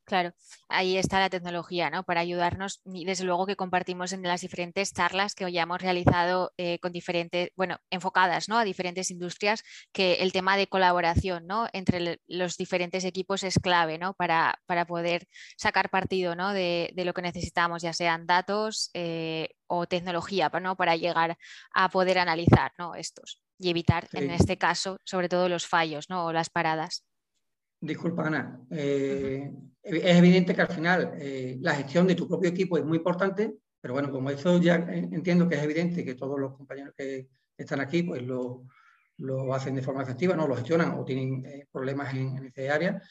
Claro, 0.04 0.34
ahí 0.68 0.96
está 0.96 1.20
la 1.20 1.30
tecnología, 1.30 1.88
¿no? 1.88 2.02
Para 2.02 2.20
ayudarnos 2.20 2.80
y 2.84 3.04
desde 3.04 3.24
luego 3.24 3.46
que 3.46 3.54
compartimos 3.54 4.12
en 4.12 4.22
las 4.22 4.40
diferentes 4.40 4.92
charlas 4.92 5.34
que 5.34 5.44
hoy 5.44 5.56
hemos 5.58 5.80
realizado 5.80 6.52
eh, 6.56 6.80
con 6.80 6.90
diferentes, 6.92 7.50
bueno, 7.56 7.78
enfocadas, 7.88 8.48
¿no? 8.48 8.58
A 8.58 8.64
diferentes 8.64 9.12
industrias, 9.12 9.62
que 9.92 10.14
el 10.14 10.32
tema 10.32 10.56
de 10.56 10.66
colaboración, 10.66 11.46
¿no? 11.46 11.68
Entre 11.72 12.20
los 12.26 12.56
diferentes 12.56 13.04
equipos 13.04 13.44
es 13.44 13.60
clave, 13.60 13.98
¿no? 13.98 14.14
Para, 14.14 14.60
para 14.66 14.86
poder 14.86 15.28
sacar 15.56 15.88
partido, 15.88 16.34
¿no? 16.34 16.52
De, 16.52 16.90
de, 16.94 17.04
lo 17.04 17.14
que 17.14 17.22
necesitamos, 17.22 17.82
ya 17.82 17.92
sean 17.92 18.26
datos 18.26 18.90
eh, 18.94 19.50
o 19.68 19.86
tecnología, 19.86 20.50
¿no? 20.60 20.76
Para 20.76 20.96
llegar 20.96 21.38
a 21.72 21.88
poder 21.90 22.18
analizar, 22.18 22.72
¿no? 22.76 22.96
Estos 22.96 23.40
y 23.62 23.70
evitar, 23.70 24.08
en 24.12 24.30
este 24.30 24.58
caso, 24.58 24.98
sobre 25.04 25.28
todo 25.28 25.48
los 25.48 25.66
fallos, 25.68 26.10
¿no? 26.10 26.26
O 26.26 26.32
las 26.32 26.50
paradas. 26.50 27.04
Disculpa, 27.82 28.28
Ana. 28.28 28.60
Eh, 28.70 29.52
es 29.82 30.16
evidente 30.16 30.54
que 30.54 30.62
al 30.62 30.68
final 30.68 31.14
eh, 31.18 31.58
la 31.60 31.74
gestión 31.74 32.06
de 32.06 32.14
tu 32.14 32.28
propio 32.28 32.48
equipo 32.48 32.78
es 32.78 32.84
muy 32.84 32.98
importante, 32.98 33.54
pero 33.80 33.94
bueno, 33.94 34.12
como 34.12 34.30
eso 34.30 34.60
ya 34.60 34.76
entiendo 34.76 35.48
que 35.48 35.56
es 35.56 35.62
evidente 35.64 36.04
que 36.04 36.14
todos 36.14 36.38
los 36.38 36.56
compañeros 36.56 36.94
que 36.96 37.28
están 37.56 37.80
aquí 37.80 38.04
pues 38.04 38.22
lo, 38.22 38.68
lo 39.16 39.52
hacen 39.52 39.74
de 39.74 39.82
forma 39.82 40.04
efectiva, 40.04 40.36
no 40.36 40.46
lo 40.46 40.54
gestionan 40.54 40.92
o 40.92 41.04
tienen 41.04 41.44
eh, 41.44 41.66
problemas 41.72 42.14
en, 42.14 42.36
en 42.36 42.46
ese 42.46 42.70
área. 42.70 43.02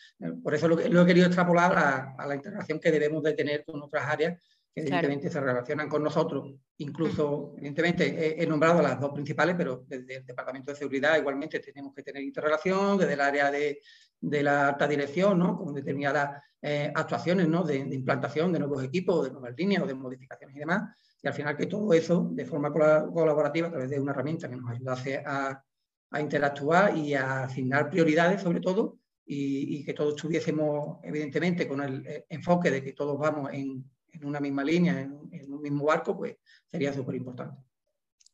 por 0.41 0.55
eso 0.55 0.69
lo, 0.69 0.77
lo, 0.77 1.01
he 1.01 1.05
querido 1.05 1.25
extrapolar 1.25 1.77
a, 1.77 2.15
a, 2.17 2.25
la 2.25 2.35
integración 2.35 2.79
que 2.79 2.91
debemos 2.91 3.21
de 3.23 3.33
tener 3.33 3.65
con 3.65 3.81
otras 3.81 4.07
áreas 4.07 4.41
que 4.73 4.81
evidentemente 4.81 5.29
se 5.29 5.41
relacionan 5.41 5.89
con 5.89 6.01
nosotros. 6.01 6.55
Incluso, 6.77 7.55
evidentemente, 7.57 8.41
he, 8.41 8.47
nombrado 8.47 8.81
las 8.81 8.99
dos 8.99 9.11
principales, 9.11 9.55
pero 9.57 9.83
desde 9.85 10.17
el 10.17 10.25
Departamento 10.25 10.71
de 10.71 10.77
Seguridad 10.77 11.17
igualmente 11.17 11.59
tenemos 11.59 11.93
que 11.93 12.03
tener 12.03 12.23
interrelación, 12.23 12.97
desde 12.97 13.13
el 13.13 13.21
área 13.21 13.51
de, 13.51 13.81
de 14.21 14.43
la 14.43 14.69
alta 14.69 14.87
dirección, 14.87 15.39
¿no? 15.39 15.57
con 15.57 15.73
determinadas 15.73 16.41
eh, 16.61 16.91
actuaciones 16.93 17.47
¿no? 17.47 17.63
de, 17.63 17.77
implantación 17.77 18.53
de 18.53 18.59
nuevos 18.59 18.83
equipos, 18.83 19.25
de 19.25 19.31
nuevas 19.31 19.53
líneas 19.57 19.83
o 19.83 19.87
de 19.87 19.95
modificaciones 19.95 20.55
y 20.55 20.59
demás. 20.59 20.95
Y 21.21 21.27
al 21.27 21.33
final 21.33 21.57
que 21.57 21.65
todo 21.65 21.93
eso, 21.93 22.29
de 22.31 22.45
forma 22.45 22.71
colaborativa, 22.71 23.67
a 23.67 23.71
través 23.71 23.89
de 23.89 23.99
una 23.99 24.11
herramienta 24.11 24.49
que 24.49 24.55
nos 24.55 24.69
ayudase 24.69 25.17
a, 25.25 25.63
a 26.11 26.21
interactuar 26.21 26.95
y 26.95 27.13
a 27.15 27.43
asignar 27.43 27.89
prioridades 27.89 28.41
sobre 28.41 28.59
todo, 28.59 28.99
y, 29.25 29.77
y, 29.77 29.85
que 29.85 29.93
todos 29.93 30.15
estuviésemos, 30.15 30.97
evidentemente, 31.03 31.67
con 31.67 31.81
el 31.81 32.05
eh, 32.05 32.25
enfoque 32.27 32.69
de 32.69 32.83
que 32.83 32.91
todos 32.91 33.17
vamos 33.17 33.53
en, 33.53 33.89
en 34.11 34.25
una 34.25 34.39
misma 34.39 34.63
línea, 34.63 34.99
en, 34.99 35.29
en 35.31 35.53
un 35.53 35.61
mismo 35.61 35.85
barco, 35.85 36.17
pues 36.17 36.35
sería 36.69 36.91
súper 36.91 37.15
importante. 37.15 37.61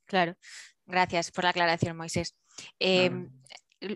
Claro, 0.06 0.36
gracias 0.86 1.30
por 1.32 1.44
la 1.44 1.52
aclaración, 1.52 1.98
Moisés. 1.98 2.36
Eh, 2.80 3.12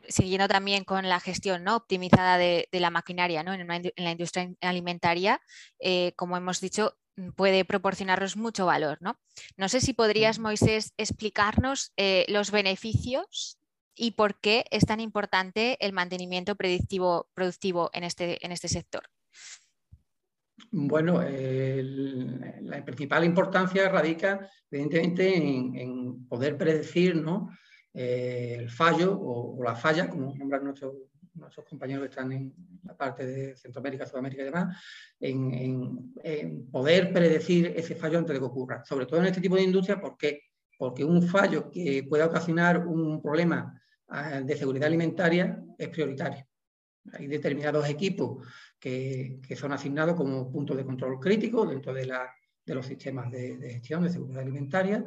siguiendo 0.08 0.48
también 0.48 0.84
con 0.84 1.08
la 1.08 1.20
gestión 1.20 1.64
¿no? 1.64 1.76
optimizada 1.76 2.38
de, 2.38 2.68
la 2.72 2.90
maquinaria 2.90 3.44
¿no? 3.44 3.54
en, 3.54 3.68
la 3.96 4.12
industria 4.12 4.52
alimentaria, 4.62 5.42
eh, 5.80 6.14
como 6.16 6.38
hemos 6.38 6.62
dicho, 6.62 6.98
mm, 7.16 7.32
puede 7.32 7.66
proporcionarnos 7.66 8.38
mucho 8.38 8.66
valor. 8.66 8.98
No, 9.02 9.20
no 9.58 9.70
sé 9.70 9.82
si 9.82 9.94
podrías, 9.94 10.40
Moisés, 10.40 10.94
explicarnos 10.98 11.94
eh, 11.98 12.26
los 12.28 12.52
beneficios 12.52 13.58
y 13.96 14.12
por 14.12 14.40
qué 14.40 14.66
es 14.72 14.86
tan 14.86 15.00
importante 15.00 15.78
el 15.86 15.94
mantenimiento 15.94 16.56
predictivo, 16.56 17.30
productivo 17.34 17.90
en 17.94 18.04
este, 18.04 18.44
en 18.46 18.52
este 18.52 18.68
sector. 18.68 19.04
Bueno, 20.70 21.22
la 21.22 22.86
principal 22.86 23.26
importancia 23.26 23.90
radica 23.90 24.48
evidentemente 24.70 25.36
en, 25.36 26.28
poder 26.28 26.58
predecir 26.58 27.16
¿no? 27.16 27.50
Eh, 27.93 28.55
el 28.60 28.69
fallo 28.69 29.19
o, 29.19 29.62
la 29.63 29.75
falla, 29.75 30.10
como 30.10 30.33
nombran 30.36 30.63
nuestros, 30.63 30.93
compañeros 31.69 32.03
que 32.03 32.10
están 32.10 32.31
en 32.31 32.53
la 32.83 32.95
parte 32.95 33.25
de 33.25 33.55
Centroamérica, 33.55 34.05
Sudamérica 34.05 34.41
y 34.41 34.45
demás, 34.45 34.77
en, 35.19 36.13
poder 36.71 37.12
predecir 37.12 37.74
ese 37.75 37.95
fallo 37.95 38.17
antes 38.17 38.33
de 38.33 38.39
que 38.39 38.45
ocurra. 38.45 38.83
Sobre 38.86 39.05
todo 39.05 39.19
en 39.19 39.27
este 39.27 39.41
tipo 39.41 39.55
de 39.55 39.63
industria, 39.63 40.00
¿por 40.00 40.17
qué? 40.17 40.41
Porque 40.77 41.03
un 41.03 41.21
fallo 41.24 41.69
que 41.69 42.05
pueda 42.07 42.25
ocasionar 42.25 42.86
un 42.86 43.21
problema 43.21 43.79
ah, 44.07 44.41
de 44.41 44.57
seguridad 44.57 44.88
alimentaria 44.88 45.62
es 45.77 45.89
prioritario. 45.89 46.45
Hay 47.13 47.27
determinados 47.27 47.88
equipos 47.89 48.45
que, 48.79 49.39
son 49.55 49.74
asignados 49.74 50.15
como 50.15 50.51
puntos 50.51 50.77
de 50.77 50.86
control 50.86 51.19
crítico 51.19 51.65
dentro 51.65 51.93
de, 51.93 52.12
los 52.65 52.86
sistemas 52.86 53.31
de, 53.31 53.57
gestión 53.62 54.03
de 54.03 54.10
seguridad 54.10 54.41
alimentaria 54.41 55.03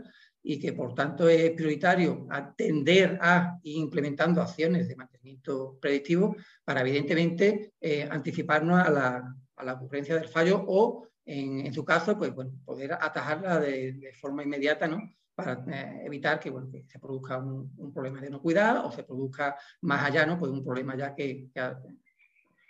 y 0.47 0.61
que 0.61 0.75
por 0.75 0.95
tanto 0.95 1.27
es 1.27 1.53
prioritario 1.53 2.27
atender 2.31 3.19
a 3.21 3.59
ir 3.63 3.79
implementando 3.79 4.43
acciones 4.43 4.87
de 4.87 4.95
mantenimiento 4.95 5.79
predictivo 5.81 6.37
para 6.63 6.83
evidentemente 6.83 7.73
eh, 7.81 8.07
anticiparnos 8.09 8.79
a 8.87 8.91
la, 8.91 9.73
ocurrencia 9.73 10.17
del 10.17 10.29
fallo 10.29 10.63
o 10.69 11.09
en, 11.25 11.73
su 11.73 11.83
caso 11.83 12.19
pues, 12.19 12.35
bueno, 12.35 12.53
poder 12.63 12.93
atajarla 12.93 13.59
de, 13.59 14.13
forma 14.21 14.43
inmediata 14.43 14.87
¿no? 14.87 14.99
para 15.35 15.65
eh, 15.73 16.03
evitar 16.05 16.39
que, 16.39 16.51
bueno, 16.51 16.71
se 16.87 16.99
produzca 16.99 17.39
un, 17.39 17.93
problema 17.95 18.21
de 18.21 18.29
no 18.29 18.43
cuidar 18.43 18.85
o 18.85 18.93
se 18.93 19.03
produzca 19.03 19.57
más 19.81 20.05
allá 20.05 20.27
¿no? 20.27 20.39
pues 20.39 20.53
un 20.53 20.63
problema 20.63 20.95
ya 20.95 21.15
que, 21.15 21.49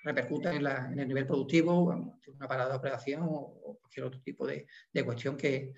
repercuta 0.04 0.54
en, 0.54 0.64
en, 0.64 0.98
el 1.00 1.08
nivel 1.08 1.26
productivo, 1.26 1.86
una 1.86 2.46
parada 2.46 2.70
de 2.70 2.76
operación 2.76 3.22
o, 3.24 3.78
cualquier 3.80 4.06
otro 4.06 4.20
tipo 4.20 4.46
de, 4.46 4.66
de 4.92 5.04
cuestión 5.04 5.36
que, 5.36 5.72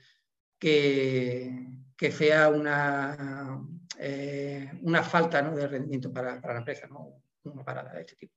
que, 0.59 2.11
sea 2.11 2.49
una, 2.49 3.59
eh, 3.99 4.71
una 4.83 5.03
falta 5.03 5.43
de 5.43 5.67
rendimiento 5.67 6.13
para, 6.13 6.41
la 6.41 6.59
empresa, 6.59 6.87
¿no? 6.87 7.23
una 7.45 7.65
parada 7.65 7.93
de 7.93 8.01
este 8.01 8.17
tipo. 8.17 8.35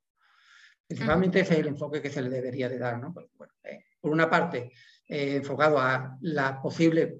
Principalmente 0.88 1.42
ese 1.42 1.54
es 1.54 1.60
el 1.60 1.68
enfoque 1.68 2.02
que 2.02 2.10
se 2.10 2.22
le 2.22 2.30
debería 2.30 2.68
de 2.68 2.80
dar. 2.80 3.00
¿no? 3.00 3.14
Pues, 3.14 3.28
eh, 3.64 3.86
por 4.00 4.12
una 4.12 4.30
parte, 4.30 4.72
eh, 5.08 5.36
enfocado 5.36 5.80
a 5.80 6.18
las 6.22 6.58
posibles 6.60 7.14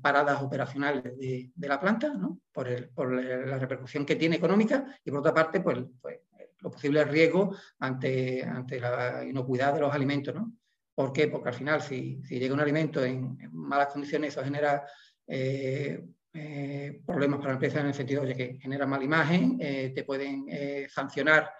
paradas 0.00 0.42
operacionales 0.42 1.16
de, 1.16 1.50
la 1.56 1.80
planta, 1.80 2.14
¿no? 2.14 2.40
por, 2.52 2.68
el, 2.68 2.88
por, 2.90 3.12
la 3.12 3.58
repercusión 3.58 4.06
que 4.06 4.16
tiene 4.16 4.36
económica, 4.36 4.98
y 5.04 5.10
por 5.10 5.20
otra 5.20 5.34
parte, 5.34 5.60
pues, 5.60 5.78
pues 6.00 6.20
los 6.60 6.72
posibles 6.72 7.08
riesgos 7.08 7.56
ante, 7.78 8.42
ante 8.42 8.80
la 8.80 9.24
inocuidad 9.24 9.74
de 9.74 9.80
los 9.80 9.94
alimentos. 9.94 10.34
¿no? 10.34 10.52
¿Por 10.98 11.12
qué? 11.12 11.28
Porque 11.28 11.50
al 11.50 11.54
final, 11.54 11.80
si, 11.80 12.20
llega 12.28 12.52
un 12.52 12.58
alimento 12.58 13.04
en, 13.04 13.38
malas 13.52 13.92
condiciones, 13.92 14.30
eso 14.32 14.42
genera 14.42 14.84
eh, 15.28 16.04
eh, 16.32 17.00
problemas 17.06 17.38
para 17.38 17.50
la 17.50 17.54
empresa 17.54 17.78
en 17.78 17.86
el 17.86 17.94
sentido 17.94 18.24
de 18.24 18.34
que 18.34 18.58
genera 18.60 18.84
mala 18.84 19.04
imagen, 19.04 19.58
eh, 19.60 19.92
te 19.94 20.02
pueden 20.02 20.46
sancionar, 20.88 21.52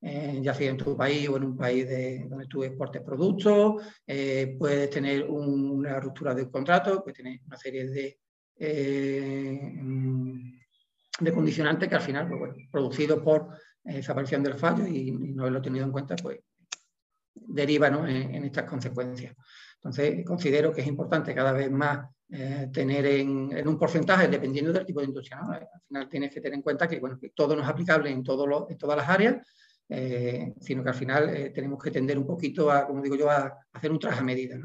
ya 0.00 0.52
sea 0.54 0.70
en 0.70 0.76
tu 0.76 0.96
país 0.96 1.28
o 1.28 1.36
en 1.36 1.44
un 1.44 1.56
país 1.56 1.86
donde 2.28 2.46
tú 2.48 2.64
exportes 2.64 3.02
productos, 3.02 3.80
puedes 4.58 4.90
tener 4.90 5.22
una 5.30 6.00
ruptura 6.00 6.34
de 6.34 6.42
un 6.42 6.50
contrato, 6.50 7.04
puedes 7.04 7.18
tener 7.18 7.38
una 7.46 7.56
serie 7.56 7.86
de, 7.86 8.18
de 11.20 11.32
condicionantes 11.32 11.88
que 11.88 11.94
al 11.94 12.02
final, 12.02 12.28
pues, 12.28 12.54
producidos 12.72 13.22
por 13.22 13.50
esa 13.84 14.10
aparición 14.10 14.42
del 14.42 14.54
fallo 14.54 14.84
y 14.84 15.12
no 15.12 15.42
haberlo 15.42 15.62
tenido 15.62 15.84
en 15.84 15.92
cuenta, 15.92 16.16
pues 16.16 16.40
deriva 17.34 17.88
en, 17.88 18.44
estas 18.44 18.64
consecuencias. 18.64 19.34
Entonces, 19.76 20.24
considero 20.24 20.72
que 20.72 20.82
es 20.82 20.86
importante 20.86 21.34
cada 21.34 21.52
vez 21.52 21.70
más 21.70 22.06
eh, 22.30 22.68
tener 22.72 23.06
en, 23.06 23.66
un 23.66 23.78
porcentaje, 23.78 24.28
dependiendo 24.28 24.72
del 24.72 24.86
tipo 24.86 25.00
de 25.00 25.06
industria. 25.06 25.40
Al 25.40 25.80
final 25.86 26.08
tienes 26.08 26.32
que 26.32 26.40
tener 26.40 26.56
en 26.56 26.62
cuenta 26.62 26.86
que, 26.86 27.00
bueno, 27.00 27.18
todo 27.34 27.56
no 27.56 27.62
es 27.62 27.68
aplicable 27.68 28.10
en 28.10 28.22
todas 28.22 28.96
las 28.96 29.08
áreas, 29.08 29.46
eh, 29.88 30.54
sino 30.60 30.82
que 30.82 30.90
al 30.90 30.94
final 30.94 31.28
eh, 31.30 31.50
tenemos 31.50 31.82
que 31.82 31.90
tender 31.90 32.18
un 32.18 32.26
poquito 32.26 32.70
a, 32.70 32.86
como 32.86 33.02
digo 33.02 33.16
yo, 33.16 33.30
a, 33.30 33.58
hacer 33.72 33.90
un 33.90 33.98
traje 33.98 34.20
a 34.20 34.24
medida. 34.24 34.58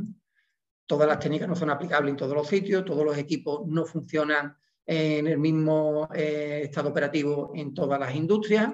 Todas 0.86 1.08
las 1.08 1.20
técnicas 1.20 1.48
no 1.48 1.56
son 1.56 1.72
aplicables 1.72 2.12
en 2.12 2.18
todos 2.18 2.36
los 2.36 2.48
sitios, 2.48 2.86
todos 2.86 3.04
los 3.04 3.18
equipos 3.18 3.66
no 3.68 3.86
funcionan 3.86 4.56
en 4.86 5.26
el 5.26 5.40
mismo 5.40 6.08
estado 6.14 6.90
operativo 6.90 7.52
en 7.56 7.74
todas 7.74 8.00
las 8.00 8.14
industrias 8.14 8.72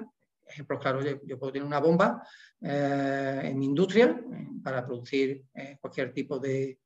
ejemplos 0.52 0.80
claros, 0.80 1.04
yo, 1.24 1.38
puedo 1.38 1.52
tener 1.52 1.66
una 1.66 1.80
bomba 1.80 2.22
eh, 2.60 3.40
en 3.44 3.58
mi 3.58 3.66
industria 3.66 4.06
eh, 4.06 4.48
para 4.62 4.86
producir 4.86 5.44
eh, 5.54 5.78
cualquier 5.80 6.12
tipo 6.12 6.38
de, 6.38 6.78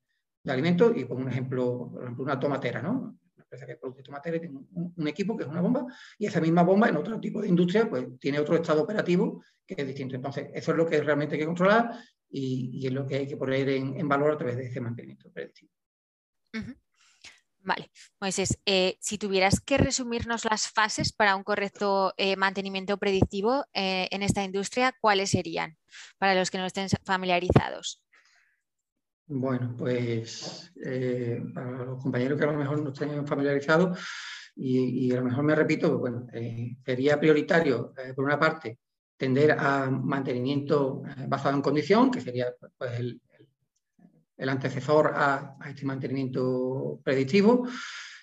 de, 0.43 0.51
alimento 0.51 0.93
y 0.95 1.05
pongo 1.05 1.21
un 1.21 1.29
ejemplo, 1.29 1.89
por 1.91 2.03
ejemplo, 2.03 2.23
una 2.23 2.39
tomatera, 2.39 2.81
¿no? 2.81 3.17
Una 3.35 3.43
empresa 3.43 3.65
que 3.65 3.75
produce 3.75 4.03
tomatera 4.03 4.39
tiene 4.39 4.59
un, 4.71 5.07
equipo 5.07 5.37
que 5.37 5.43
es 5.43 5.49
una 5.49 5.61
bomba 5.61 5.85
y 6.17 6.25
esa 6.25 6.41
misma 6.41 6.63
bomba 6.63 6.89
en 6.89 6.97
otro 6.97 7.19
tipo 7.19 7.41
de 7.41 7.47
industria 7.47 7.89
pues 7.89 8.19
tiene 8.19 8.39
otro 8.39 8.55
estado 8.55 8.83
operativo 8.83 9.43
que 9.65 9.75
es 9.77 9.87
distinto. 9.87 10.15
Entonces, 10.15 10.49
eso 10.53 10.71
es 10.71 10.77
lo 10.77 10.85
que 10.85 11.01
realmente 11.01 11.35
hay 11.35 11.39
que 11.39 11.45
controlar 11.45 11.91
y, 12.29 12.85
es 12.85 12.93
lo 12.93 13.05
que 13.05 13.15
hay 13.15 13.27
que 13.27 13.37
poner 13.37 13.69
en, 13.69 14.07
valor 14.07 14.31
a 14.31 14.37
través 14.37 14.57
de 14.57 14.65
ese 14.65 14.81
mantenimiento 14.81 15.29
predictivo. 15.31 15.71
Vale, 17.67 17.91
Moisés, 18.21 18.57
eh, 18.65 18.95
si 19.01 19.17
tuvieras 19.17 19.59
que 19.59 19.77
resumirnos 19.77 20.45
las 20.45 20.69
fases 20.69 21.11
para 21.11 21.35
un 21.35 21.43
correcto 21.43 22.13
eh, 22.15 22.37
mantenimiento 22.37 22.97
predictivo 22.97 23.65
eh, 23.73 24.07
en 24.09 24.23
esta 24.23 24.41
industria, 24.41 24.95
¿cuáles 25.01 25.31
serían 25.31 25.77
para 26.17 26.33
los 26.33 26.49
que 26.49 26.59
no 26.59 26.65
estén 26.65 26.87
familiarizados? 27.03 28.01
Bueno, 29.25 29.75
pues 29.77 30.71
para 31.53 31.83
los 31.83 32.01
compañeros 32.01 32.39
que 32.39 32.45
a 32.45 32.51
lo 32.53 32.57
mejor 32.57 32.81
no 32.81 32.93
estén 32.93 33.27
familiarizados, 33.27 33.99
y, 34.55 35.11
a 35.11 35.17
lo 35.17 35.25
mejor 35.25 35.43
me 35.43 35.53
repito, 35.53 35.99
pues, 35.99 36.13
bueno, 36.13 36.25
sería 36.85 37.19
prioritario, 37.19 37.93
por 38.15 38.23
una 38.23 38.39
parte, 38.39 38.79
tender 39.17 39.51
a 39.51 39.91
mantenimiento 39.91 41.03
basado 41.27 41.57
en 41.57 41.61
condición, 41.61 42.09
que 42.09 42.21
sería 42.21 42.55
pues, 42.77 42.97
el, 42.97 43.21
el 44.37 44.49
antecesor 44.49 45.11
a, 45.15 45.57
este 45.67 45.85
mantenimiento 45.85 46.99
predictivo, 47.03 47.67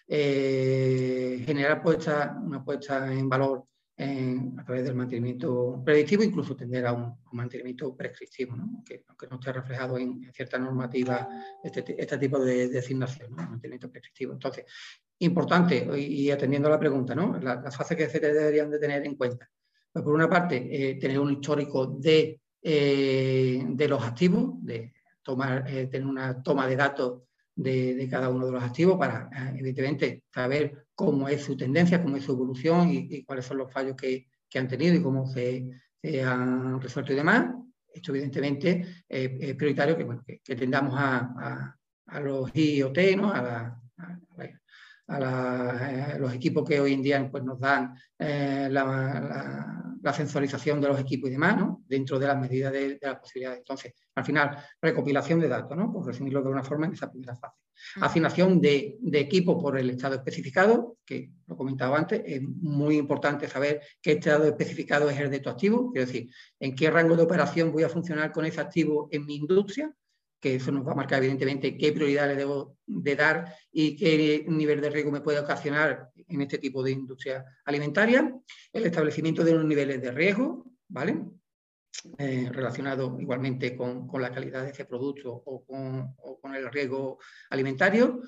eh, 0.07 1.43
generar 1.45 1.83
una 1.85 2.65
puesta 2.65 3.13
en 3.13 3.29
valor 3.29 3.65
a 3.97 4.65
través 4.65 4.85
del 4.85 4.97
mantenimiento 4.97 5.81
predictivo, 5.85 6.25
incluso 6.25 6.57
tender 6.57 6.87
a 6.87 6.93
un, 6.93 7.17
mantenimiento 7.33 7.97
prescriptivo, 7.97 8.57
¿no? 8.57 8.65
aunque, 8.65 9.27
no 9.31 9.37
esté 9.37 9.53
reflejado 9.53 9.99
en, 9.99 10.33
cierta 10.33 10.59
normativa 10.59 11.29
este, 11.63 12.01
este, 12.01 12.19
tipo 12.19 12.39
de 12.39 12.69
designación, 12.69 13.33
mantenimiento 13.33 13.91
prescriptivo. 13.91 14.33
Entonces, 14.33 14.65
importante, 15.19 15.89
y, 15.97 16.31
atendiendo 16.31 16.69
a 16.69 16.73
la 16.73 16.79
pregunta, 16.79 17.15
¿no? 17.15 17.39
las 17.39 17.77
fases 17.77 17.97
que 17.97 18.09
se 18.09 18.21
deberían 18.21 18.71
de 18.71 18.79
tener 18.79 19.05
en 19.05 19.15
cuenta. 19.15 19.49
Pues 19.93 20.05
por 20.05 20.15
una 20.15 20.29
parte, 20.29 20.57
eh, 20.71 20.97
tener 20.97 21.21
un 21.21 21.33
histórico 21.33 21.87
de, 21.87 22.41
eh, 22.61 23.65
de 23.65 23.89
los 23.89 24.03
activos, 24.03 24.55
de, 24.65 24.93
tomar, 25.25 25.65
eh, 25.69 25.87
tener 25.89 26.07
una 26.07 26.43
toma 26.43 26.67
de 26.69 26.77
datos 26.77 27.23
de, 27.57 28.07
cada 28.11 28.29
uno 28.29 28.47
de 28.47 28.53
los 28.53 28.63
activos 28.63 28.97
para, 28.99 29.29
eh, 29.33 29.57
evidentemente, 29.59 30.25
saber 30.33 30.87
cómo 30.95 31.29
es 31.29 31.43
su 31.43 31.57
tendencia, 31.57 32.03
cómo 32.03 32.17
es 32.17 32.25
su 32.25 32.33
evolución 32.33 32.91
y, 32.91 33.25
cuáles 33.25 33.47
son 33.47 33.59
los 33.59 33.73
fallos 33.73 33.97
que, 33.97 34.29
han 34.57 34.69
tenido 34.69 34.95
y 34.95 35.03
cómo 35.03 35.27
se, 35.27 35.69
han 36.25 36.81
resuelto 36.81 37.13
y 37.13 37.17
demás. 37.17 37.53
Esto, 37.93 38.13
evidentemente, 38.13 39.05
es 39.09 39.57
prioritario 39.57 39.97
que, 39.97 40.41
que, 40.45 40.55
tendamos 40.55 40.95
a, 40.97 41.77
los 42.23 42.55
IoT, 42.55 42.99
¿no? 43.17 43.33
a, 43.33 43.81
a, 45.09 46.19
los 46.19 46.33
equipos 46.33 46.69
que 46.69 46.81
hoy 46.81 46.95
en 46.95 47.03
día 47.03 47.29
pues, 47.31 47.45
nos 47.45 47.59
dan 47.59 47.95
eh, 48.19 48.69
la, 48.71 49.84
la 50.05 50.13
sensorización 50.13 50.83
de 50.83 50.89
los 50.89 51.01
equipos 51.01 51.31
y 51.31 51.33
demás, 51.33 51.57
¿no? 51.57 51.83
dentro 51.89 52.19
de 52.19 52.27
las 52.27 52.39
medidas 52.39 52.71
de, 52.73 52.99
las 53.01 53.19
posibilidades. 53.19 53.61
Entonces, 53.61 53.95
al 54.15 54.25
final, 54.25 54.59
recopilación 54.81 55.41
de 55.41 55.49
datos, 55.49 55.75
¿no? 55.77 55.91
por 55.91 56.07
resumirlo 56.07 56.43
de 56.43 56.51
una 56.51 56.63
forma 56.63 56.87
en 56.87 56.93
esa 56.93 57.11
primera 57.11 57.35
fase. 57.35 57.57
Asignación 58.03 58.61
de, 58.61 58.99
de 59.01 59.19
equipos 59.19 59.61
por 59.61 59.79
el 59.79 59.89
estado 59.89 60.17
especificado, 60.17 60.99
que 61.07 61.31
lo 61.47 61.57
comentaba 61.57 61.99
antes, 61.99 62.23
es 62.25 62.43
muy 62.43 62.99
importante 62.99 63.49
saber 63.49 63.81
qué 64.03 64.13
estado 64.13 64.45
especificado 64.47 65.09
es 65.09 65.19
el 65.19 65.31
de 65.31 65.41
tu 65.41 65.49
activo, 65.49 65.91
es 65.95 66.07
decir, 66.07 66.31
en 66.61 66.75
qué 66.75 66.91
rango 66.91 67.17
de 67.17 67.23
operación 67.23 67.73
voy 67.73 67.85
a 67.85 67.89
funcionar 67.89 68.31
con 68.31 68.45
ese 68.45 68.61
activo 68.61 69.09
en 69.11 69.25
mi 69.25 69.37
industria, 69.37 69.91
que 70.45 70.57
eso 70.57 70.71
nos 70.71 70.87
va 70.87 70.93
a 70.93 70.95
marcar 70.95 71.21
evidentemente 71.21 71.75
qué 71.79 71.91
prioridad 71.91 72.29
le 72.29 72.37
debo 72.37 72.77
de 72.85 73.17
dar 73.17 73.57
y 73.73 73.97
qué 73.97 74.45
nivel 74.47 74.79
de 74.83 74.91
riesgo 74.91 75.11
me 75.11 75.23
puede 75.23 75.39
ocasionar 75.39 76.11
en 76.29 76.43
este 76.43 76.59
tipo 76.59 76.83
de 76.83 76.91
industria 76.91 77.47
alimentaria, 77.65 78.31
el 78.71 78.85
establecimiento 78.85 79.43
de 79.43 79.55
unos 79.55 79.65
niveles 79.65 80.03
de 80.03 80.11
riesgo, 80.13 80.67
¿vale? 80.89 81.17
Eh, 82.19 82.51
relacionado 82.53 83.17
igualmente 83.19 83.75
con, 83.75 84.07
la 84.21 84.31
calidad 84.31 84.65
de 84.65 84.73
ese 84.73 84.85
producto 84.85 85.33
o 85.33 85.65
con, 85.65 86.55
el 86.55 86.71
riesgo 86.71 87.19
alimentario. 87.49 88.21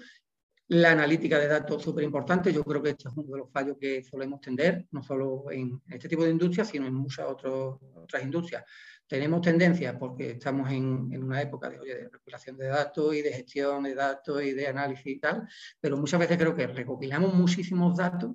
La 0.69 0.93
analítica 0.93 1.39
de 1.39 1.49
datos 1.49 1.83
súper 1.83 2.03
importante, 2.03 2.51
yo 2.51 2.65
creo 2.65 2.83
que 2.83 2.91
este 2.91 3.11
es 3.11 3.15
uno 3.15 3.31
de 3.31 3.39
los 3.41 3.53
fallos 3.53 3.77
que 3.79 4.03
solemos 4.03 4.41
tender, 4.41 4.87
no 4.91 5.03
solo 5.03 5.51
en 5.51 5.83
este 5.91 6.09
tipo 6.09 6.25
de 6.25 6.31
industrias, 6.31 6.69
sino 6.69 6.87
en 6.87 6.95
muchas 6.95 7.27
otras 7.29 8.23
industrias. 8.23 8.65
Tenemos 9.07 9.41
tendencias 9.41 9.95
porque 9.99 10.33
estamos 10.33 10.71
en, 10.71 11.23
una 11.23 11.41
época 11.41 11.69
de, 11.71 11.79
de 11.79 12.09
recopilación 12.09 12.57
de 12.57 12.67
datos 12.67 13.15
y 13.15 13.23
de 13.23 13.33
gestión 13.33 13.85
de 13.85 13.95
datos 13.95 14.43
y 14.43 14.53
de 14.53 14.67
análisis 14.67 15.07
y 15.07 15.19
tal, 15.19 15.49
pero 15.81 15.97
muchas 15.97 16.21
veces 16.21 16.37
creo 16.37 16.55
que 16.55 16.67
recopilamos 16.67 17.33
muchísimos 17.33 17.97
datos 17.97 18.33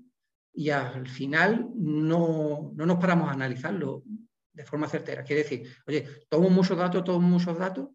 y 0.54 0.70
al 0.70 1.08
final 1.08 1.70
no, 1.76 2.72
no 2.76 2.86
nos 2.86 2.98
paramos 2.98 3.30
a 3.30 3.34
analizarlo 3.34 4.04
de 4.54 4.66
forma 4.66 4.88
certera. 4.88 5.24
Quiere 5.24 5.44
decir, 5.44 5.68
oye, 5.88 6.06
tomo 6.30 6.50
muchos 6.50 6.78
datos, 6.78 7.04
tomo 7.04 7.28
muchos 7.28 7.58
datos, 7.58 7.90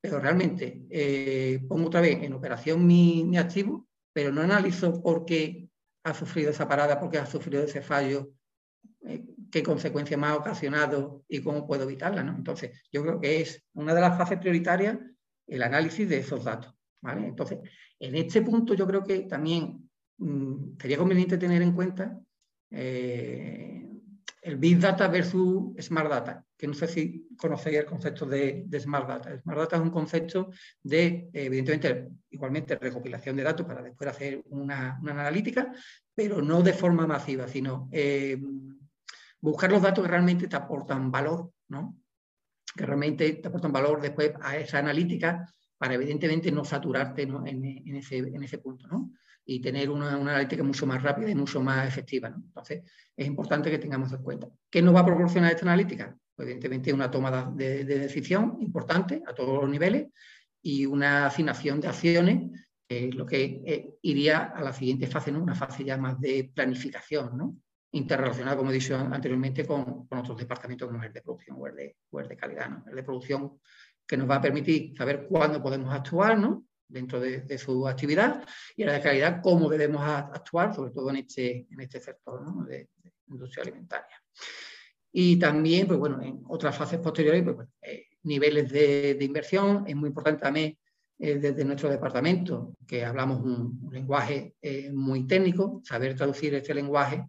pero 0.00 0.20
realmente 0.20 0.84
eh, 0.90 1.60
pongo 1.66 1.86
otra 1.86 2.00
vez 2.00 2.22
en 2.22 2.34
operación 2.34 2.86
mi, 2.86 3.36
activo, 3.38 3.88
pero 4.12 4.30
no 4.30 4.42
analizo 4.42 5.02
por 5.02 5.24
qué 5.24 5.68
ha 6.04 6.14
sufrido 6.14 6.50
esa 6.50 6.68
parada, 6.68 7.00
por 7.00 7.10
qué 7.10 7.18
ha 7.18 7.26
sufrido 7.26 7.64
ese 7.64 7.80
fallo, 7.80 8.32
eh, 9.02 9.24
qué 9.54 9.62
consecuencias 9.62 10.18
me 10.18 10.26
ha 10.26 10.34
ocasionado 10.34 11.22
y 11.28 11.40
cómo 11.40 11.64
puedo 11.64 11.84
evitarla. 11.84 12.22
Entonces, 12.22 12.82
yo 12.90 13.02
creo 13.02 13.20
que 13.20 13.40
es 13.40 13.64
una 13.74 13.94
de 13.94 14.00
las 14.00 14.18
fases 14.18 14.38
prioritarias 14.38 14.98
el 15.46 15.62
análisis 15.62 16.08
de 16.08 16.18
esos 16.18 16.42
datos. 16.42 16.74
Entonces, 17.04 17.60
en 18.00 18.16
este 18.16 18.42
punto 18.42 18.74
yo 18.74 18.84
creo 18.84 19.04
que 19.04 19.20
también 19.20 19.88
mm, 20.18 20.76
sería 20.80 20.98
conveniente 20.98 21.38
tener 21.38 21.62
en 21.62 21.72
cuenta 21.72 22.18
eh, 22.68 23.88
el 24.42 24.56
Big 24.56 24.80
Data 24.80 25.06
versus 25.06 25.72
Smart 25.80 26.10
Data, 26.10 26.44
que 26.56 26.66
no 26.66 26.74
sé 26.74 26.88
si 26.88 27.28
conocéis 27.36 27.78
el 27.78 27.84
concepto 27.84 28.26
de, 28.26 28.66
Smart 28.80 29.06
Data. 29.06 29.38
Smart 29.40 29.60
Data 29.60 29.76
es 29.76 29.82
un 29.82 29.90
concepto 29.90 30.50
de, 30.82 31.30
evidentemente, 31.32 32.08
igualmente 32.30 32.74
recopilación 32.74 33.36
de 33.36 33.44
datos 33.44 33.64
para 33.64 33.82
después 33.82 34.10
hacer 34.10 34.42
una, 34.46 34.96
analítica, 34.96 35.72
pero 36.12 36.42
no 36.42 36.60
de 36.60 36.72
forma 36.72 37.06
masiva, 37.06 37.46
sino 37.46 37.88
eh, 37.92 38.36
buscar 39.44 39.70
los 39.70 39.82
datos 39.82 40.02
que 40.02 40.10
realmente 40.10 40.48
te 40.48 40.56
aportan 40.56 41.10
valor, 41.10 41.52
¿no? 41.68 42.00
que 42.74 42.86
realmente 42.86 43.30
te 43.34 43.48
aportan 43.48 43.72
valor 43.72 44.00
después 44.00 44.32
a 44.40 44.56
esa 44.56 44.78
analítica 44.78 45.46
para 45.76 45.94
evidentemente 45.94 46.50
no 46.50 46.64
saturarte 46.64 47.22
En, 47.22 47.94
ese, 47.94 48.58
punto. 48.58 48.88
¿no? 48.88 49.12
y 49.44 49.60
tener 49.60 49.90
una, 49.90 50.14
analítica 50.14 50.62
mucho 50.62 50.86
más 50.86 51.02
rápida 51.02 51.28
y 51.28 51.34
mucho 51.34 51.60
más 51.60 51.86
efectiva. 51.86 52.28
Entonces, 52.34 52.84
es 53.14 53.26
importante 53.26 53.70
que 53.70 53.78
tengamos 53.78 54.10
en 54.12 54.22
cuenta. 54.22 54.48
¿Qué 54.70 54.80
nos 54.80 54.94
va 54.94 55.00
a 55.00 55.06
proporcionar 55.06 55.52
esta 55.52 55.66
analítica? 55.66 56.16
Pues, 56.34 56.48
evidentemente, 56.48 56.94
una 56.94 57.10
toma 57.10 57.52
de, 57.54 57.84
decisión 57.84 58.56
importante 58.60 59.22
a 59.26 59.34
todos 59.34 59.60
los 59.60 59.70
niveles 59.70 60.08
y 60.62 60.86
una 60.86 61.26
asignación 61.26 61.82
de 61.82 61.88
acciones, 61.88 62.50
lo 62.88 63.26
que 63.26 63.62
eh, 63.66 63.94
iría 64.00 64.44
a 64.56 64.62
la 64.62 64.72
siguiente 64.72 65.06
fase, 65.06 65.30
¿no? 65.30 65.42
una 65.42 65.54
fase 65.54 65.84
ya 65.84 65.98
más 65.98 66.18
de 66.18 66.50
planificación, 66.54 67.36
¿no? 67.36 67.56
Interrelacionada, 67.94 68.56
como 68.56 68.70
he 68.70 68.74
dicho 68.74 68.96
anteriormente, 68.96 69.64
con, 69.66 70.06
otros 70.10 70.36
departamentos 70.36 70.88
como 70.88 71.02
el 71.02 71.12
de 71.12 71.22
producción 71.22 71.56
o 71.58 71.66
el 71.66 71.76
de, 71.76 71.96
de 72.28 72.36
calidad. 72.36 72.68
¿no? 72.68 72.84
El 72.88 72.96
de 72.96 73.02
producción 73.02 73.58
que 74.06 74.16
nos 74.16 74.28
va 74.28 74.36
a 74.36 74.40
permitir 74.40 74.96
saber 74.96 75.26
cuándo 75.28 75.62
podemos 75.62 75.92
actuar, 75.92 76.38
¿no? 76.38 76.64
dentro 76.86 77.18
de, 77.18 77.58
su 77.58 77.88
actividad 77.88 78.44
y 78.76 78.84
la 78.84 78.94
de 78.94 79.00
calidad 79.00 79.40
cómo 79.42 79.68
debemos 79.68 80.02
actuar, 80.02 80.74
sobre 80.74 80.92
todo 80.92 81.10
en 81.10 81.16
este, 81.16 81.66
este 81.78 82.00
sector 82.00 82.66
de, 82.66 82.88
industria 83.28 83.62
alimentaria. 83.62 84.22
Y 85.12 85.38
también, 85.38 85.86
pues 85.86 85.98
bueno, 85.98 86.20
en 86.20 86.42
otras 86.48 86.76
fases 86.76 86.98
posteriores, 87.00 87.42
pues, 87.42 87.68
eh, 87.82 88.06
niveles 88.24 88.70
de, 88.70 89.18
inversión, 89.20 89.84
es 89.86 89.96
muy 89.96 90.08
importante 90.08 90.42
también 90.42 90.78
eh, 91.18 91.36
desde 91.36 91.64
nuestro 91.64 91.88
departamento, 91.88 92.76
que 92.86 93.04
hablamos 93.04 93.40
un, 93.40 93.88
lenguaje 93.90 94.56
eh, 94.60 94.90
muy 94.92 95.26
técnico, 95.26 95.80
saber 95.84 96.14
traducir 96.14 96.54
este 96.54 96.74
lenguaje 96.74 97.24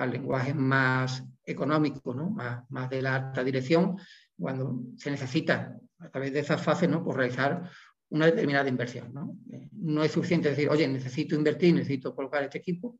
al 0.00 0.12
lenguaje 0.12 0.54
más 0.54 1.22
económico, 1.44 2.14
¿no? 2.14 2.30
más, 2.30 2.64
más 2.70 2.88
de 2.88 3.02
la 3.02 3.16
alta 3.16 3.44
dirección, 3.44 3.98
cuando 4.38 4.80
se 4.96 5.10
necesita 5.10 5.76
a 5.98 6.08
través 6.08 6.32
de 6.32 6.40
esas 6.40 6.62
fases 6.62 6.88
¿no? 6.88 7.04
por 7.04 7.16
realizar 7.16 7.70
una 8.08 8.26
determinada 8.26 8.68
inversión. 8.68 9.12
¿no? 9.12 9.36
Eh, 9.52 9.68
no 9.72 10.02
es 10.02 10.12
suficiente 10.12 10.48
decir, 10.48 10.70
oye, 10.70 10.88
necesito 10.88 11.34
invertir, 11.34 11.74
necesito 11.74 12.14
colocar 12.14 12.42
este 12.42 12.58
equipo, 12.58 12.98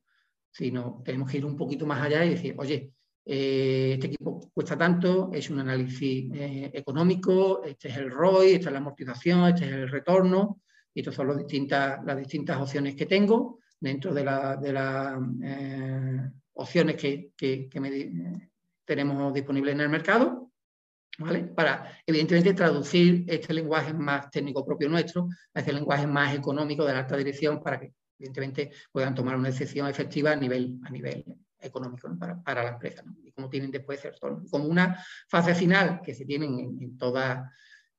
sino 0.50 1.00
tenemos 1.02 1.30
que 1.30 1.38
ir 1.38 1.46
un 1.46 1.56
poquito 1.56 1.86
más 1.86 2.02
allá 2.02 2.24
y 2.24 2.30
decir, 2.30 2.54
oye, 2.58 2.92
eh, 3.24 3.92
este 3.94 4.08
equipo 4.08 4.50
cuesta 4.52 4.76
tanto, 4.76 5.30
es 5.32 5.48
un 5.48 5.60
análisis 5.60 6.30
eh, 6.34 6.70
económico, 6.74 7.64
este 7.64 7.88
es 7.88 7.96
el 7.96 8.10
ROI, 8.10 8.52
esta 8.52 8.68
es 8.68 8.72
la 8.72 8.78
amortización, 8.78 9.48
este 9.48 9.64
es 9.64 9.72
el 9.72 9.88
retorno, 9.88 10.60
y 10.92 11.00
estas 11.00 11.14
son 11.14 11.38
distintas, 11.38 12.04
las 12.04 12.18
distintas 12.18 12.60
opciones 12.60 12.94
que 12.94 13.06
tengo 13.06 13.60
dentro 13.80 14.12
de 14.12 14.24
las 14.24 14.60
de 14.60 14.72
opciones 16.60 16.96
que, 16.96 17.32
tenemos 18.84 19.32
disponibles 19.32 19.74
en 19.74 19.80
el 19.82 19.88
mercado 19.88 20.50
para, 21.54 21.98
evidentemente, 22.06 22.54
traducir 22.54 23.24
este 23.28 23.54
lenguaje 23.54 23.92
más 23.92 24.30
técnico 24.30 24.64
propio 24.64 24.88
nuestro 24.88 25.28
a 25.54 25.60
este 25.60 25.72
lenguaje 25.72 26.06
más 26.06 26.34
económico 26.34 26.84
de 26.84 26.94
la 26.94 27.00
alta 27.00 27.16
dirección 27.16 27.62
para 27.62 27.78
que, 27.78 27.92
evidentemente, 28.18 28.70
puedan 28.90 29.14
tomar 29.14 29.36
una 29.36 29.48
decisión 29.48 29.86
efectiva 29.86 30.32
a 30.32 30.36
nivel, 30.36 30.78
a 30.82 30.90
nivel 30.90 31.24
económico 31.60 32.08
para, 32.18 32.64
la 32.64 32.70
empresa. 32.70 33.04
Y 33.22 33.30
como 33.32 33.48
tienen 33.48 33.70
después 33.70 34.04
el 34.04 34.14
Como 34.50 34.64
una 34.64 35.04
fase 35.28 35.54
final 35.54 36.00
que 36.02 36.14
se 36.14 36.24
tienen 36.24 36.58
en, 36.58 36.78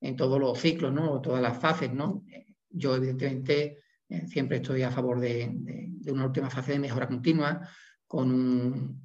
en 0.01 0.15
todos 0.15 0.39
los 0.39 0.59
ciclos, 0.59 0.91
¿no? 0.91 1.21
todas 1.21 1.41
las 1.41 1.57
fases, 1.57 1.93
¿no? 1.93 2.23
yo, 2.69 2.95
evidentemente, 2.95 3.83
eh, 4.11 4.27
siempre 4.27 4.57
estoy 4.57 4.83
a 4.83 4.91
favor 4.91 5.19
de, 5.19 5.49
una 6.07 6.25
última 6.25 6.49
fase 6.49 6.73
de 6.73 6.79
mejora 6.79 7.07
continua 7.07 7.67
con 8.11 8.29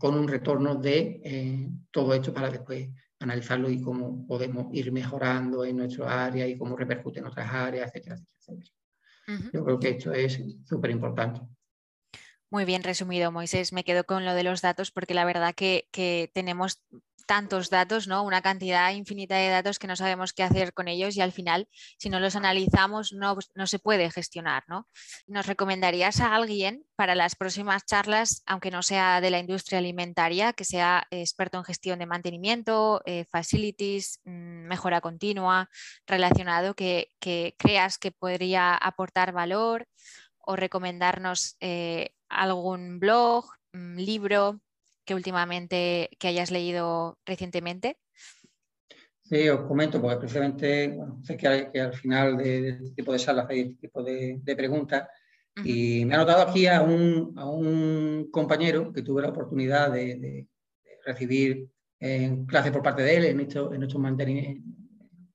un, 0.01 0.27
retorno 0.27 0.75
de 0.75 1.21
eh, 1.23 1.69
todo 1.92 2.12
esto 2.12 2.35
para 2.35 2.51
después 2.51 2.88
analizarlo 3.21 3.71
y 3.71 3.81
cómo 3.81 4.27
podemos 4.27 4.66
ir 4.73 4.90
mejorando 4.90 5.64
en 5.64 5.77
nuestro 5.77 6.09
área 6.09 6.45
y 6.45 6.59
cómo 6.59 6.77
repercute 6.77 7.21
en 7.21 7.27
otras 7.27 7.49
áreas, 7.49 7.88
etcétera, 7.95 8.16
etcétera. 8.37 8.73
Yo 9.53 9.64
creo 9.64 9.79
que 9.79 9.90
esto 9.90 10.12
es 10.12 10.42
súper 10.64 10.90
importante. 10.90 11.40
Muy 12.51 12.64
bien 12.64 12.83
resumido, 12.83 13.31
Moisés. 13.31 13.73
Me 13.73 13.85
quedo 13.85 14.03
con 14.03 14.25
lo 14.25 14.35
de 14.35 14.42
los 14.42 14.61
datos 14.61 14.90
porque 14.90 15.14
la 15.14 15.25
verdad 15.25 15.55
que, 15.55 15.87
que 15.92 16.29
tenemos 16.35 16.83
tantos 17.27 17.71
datos, 17.71 18.07
¿no? 18.07 18.23
Una 18.23 18.41
cantidad 18.41 18.93
infinita 18.93 19.37
de 19.37 19.49
datos 19.49 19.79
que 19.79 19.87
no 19.87 19.97
sabemos 19.97 20.33
qué 20.33 20.43
hacer 20.43 20.73
con 20.73 20.89
ellos 20.89 21.17
y 21.17 21.21
al 21.21 21.33
final, 21.33 21.69
si 21.99 22.09
no 22.09 22.21
los 22.21 22.37
analizamos, 22.37 23.12
no, 23.12 23.37
no 23.55 23.67
se 23.67 23.79
puede 23.79 24.11
gestionar, 24.11 24.65
¿no? 24.69 24.89
¿Nos 25.27 25.47
recomendarías 25.47 26.21
a 26.21 26.35
alguien 26.35 26.85
para 26.97 27.15
las 27.15 27.35
próximas 27.35 27.85
charlas, 27.85 28.43
aunque 28.47 28.71
no 28.71 28.83
sea 28.83 29.21
de 29.21 29.31
la 29.31 29.39
industria 29.39 29.79
alimentaria, 29.79 30.53
que 30.53 30.65
sea 30.65 31.07
experto 31.11 31.59
en 31.59 31.65
gestión 31.65 31.99
de 31.99 32.07
mantenimiento, 32.07 33.03
eh, 33.05 33.25
facilities, 33.31 34.21
mm, 34.25 34.67
mejora 34.67 35.01
continua, 35.01 35.69
relacionado, 36.07 36.75
que, 36.75 37.12
creas 37.59 37.99
que 37.99 38.12
podría 38.12 38.75
aportar 38.75 39.33
valor 39.33 39.89
o 40.39 40.57
recomendarnos 40.57 41.57
eh, 41.61 42.11
algún 42.29 43.01
blog, 43.01 43.47
mm, 43.73 43.97
libro, 43.97 44.61
que 45.07 45.14
últimamente 45.14 46.11
que 46.19 46.29
hayas 46.29 46.51
leído 46.51 47.19
recientemente? 47.25 47.97
Sí, 49.23 49.49
os 49.49 49.62
comento, 49.62 50.01
porque 50.01 50.19
precisamente 50.19 50.97
sé 51.23 51.37
que, 51.37 51.49
al 51.81 51.95
final 51.95 52.37
de, 52.37 52.69
este 52.69 52.90
tipo 52.90 53.12
de 53.12 53.19
salas 53.19 53.47
hay 53.49 53.61
este 53.61 53.75
tipo 53.75 54.03
de, 54.03 54.40
preguntas. 54.57 55.09
Y 55.64 56.05
me 56.05 56.14
ha 56.14 56.19
notado 56.19 56.42
aquí 56.42 56.66
a 56.66 56.83
un, 56.83 58.29
compañero 58.31 58.92
que 58.92 59.03
tuve 59.03 59.23
la 59.23 59.31
oportunidad 59.31 59.90
de, 59.90 60.47
recibir 61.05 61.69
en 62.01 62.45
clase 62.47 62.73
por 62.73 62.83
parte 62.83 63.03
de 63.03 63.16
él 63.16 63.25
en 63.27 63.40
estos 63.40 63.73
en 63.73 63.83
estos 63.85 64.01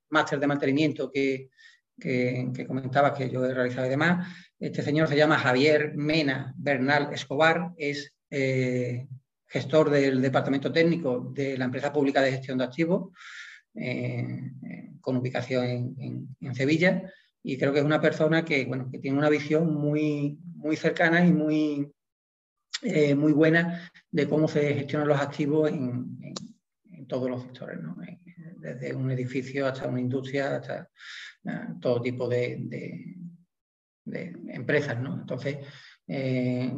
máster 0.10 0.38
de 0.38 0.48
mantenimiento 0.48 1.10
que, 1.10 1.50
que, 1.98 2.66
comentaba 2.68 3.14
que 3.14 3.30
yo 3.30 3.46
he 3.46 3.54
realizado 3.54 3.88
y 3.88 3.90
demás. 3.90 4.28
Este 4.60 4.84
señor 4.84 5.08
se 5.08 5.16
llama 5.16 5.38
Javier 5.38 5.94
Mena 5.96 6.54
Bernal 6.58 7.14
Escobar, 7.14 7.72
es 7.78 8.14
eh, 8.30 9.08
gestor 9.52 9.90
del 9.90 10.22
departamento 10.22 10.72
técnico 10.72 11.30
de 11.34 11.58
la 11.58 11.66
empresa 11.66 11.92
pública 11.92 12.22
de 12.22 12.32
gestión 12.32 12.58
de 12.58 12.64
activos, 12.64 13.12
eh, 13.76 14.26
eh, 14.64 14.92
con 15.02 15.18
ubicación 15.18 15.96
en, 16.40 16.56
Sevilla, 16.56 17.12
y 17.44 17.58
creo 17.58 17.74
que 17.74 17.80
es 17.80 17.86
una 17.86 18.00
persona 18.00 18.46
que, 18.46 18.66
bueno, 18.66 18.90
que 18.90 19.00
tiene 19.00 19.18
una 19.18 19.30
visión 19.30 19.76
muy, 19.76 20.38
muy 20.56 20.78
cercana 20.78 21.26
y 21.26 21.34
muy, 21.34 21.92
eh, 22.84 23.14
muy 23.14 23.34
buena 23.34 23.92
de 24.10 24.28
cómo 24.30 24.48
se 24.48 24.74
gestionan 24.74 25.10
los 25.10 25.20
activos 25.20 25.70
en, 25.70 26.18
todos 27.08 27.30
los 27.30 27.42
sectores, 27.42 27.78
desde 28.58 28.96
un 28.96 29.12
edificio 29.12 29.68
hasta 29.68 29.86
una 29.86 30.00
industria, 30.00 30.56
hasta 30.56 30.90
todo 31.82 32.02
tipo 32.02 32.30
de, 32.30 32.58
de, 34.06 34.34
empresas. 34.54 34.98
¿no? 35.02 35.16
Entonces, 35.16 35.58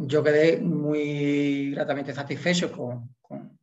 yo 0.07 0.23
quedé 0.23 0.59
muy 0.59 1.71
gratamente 1.71 2.13
satisfecho 2.13 2.71
con, 2.71 3.15
con, 3.21 3.57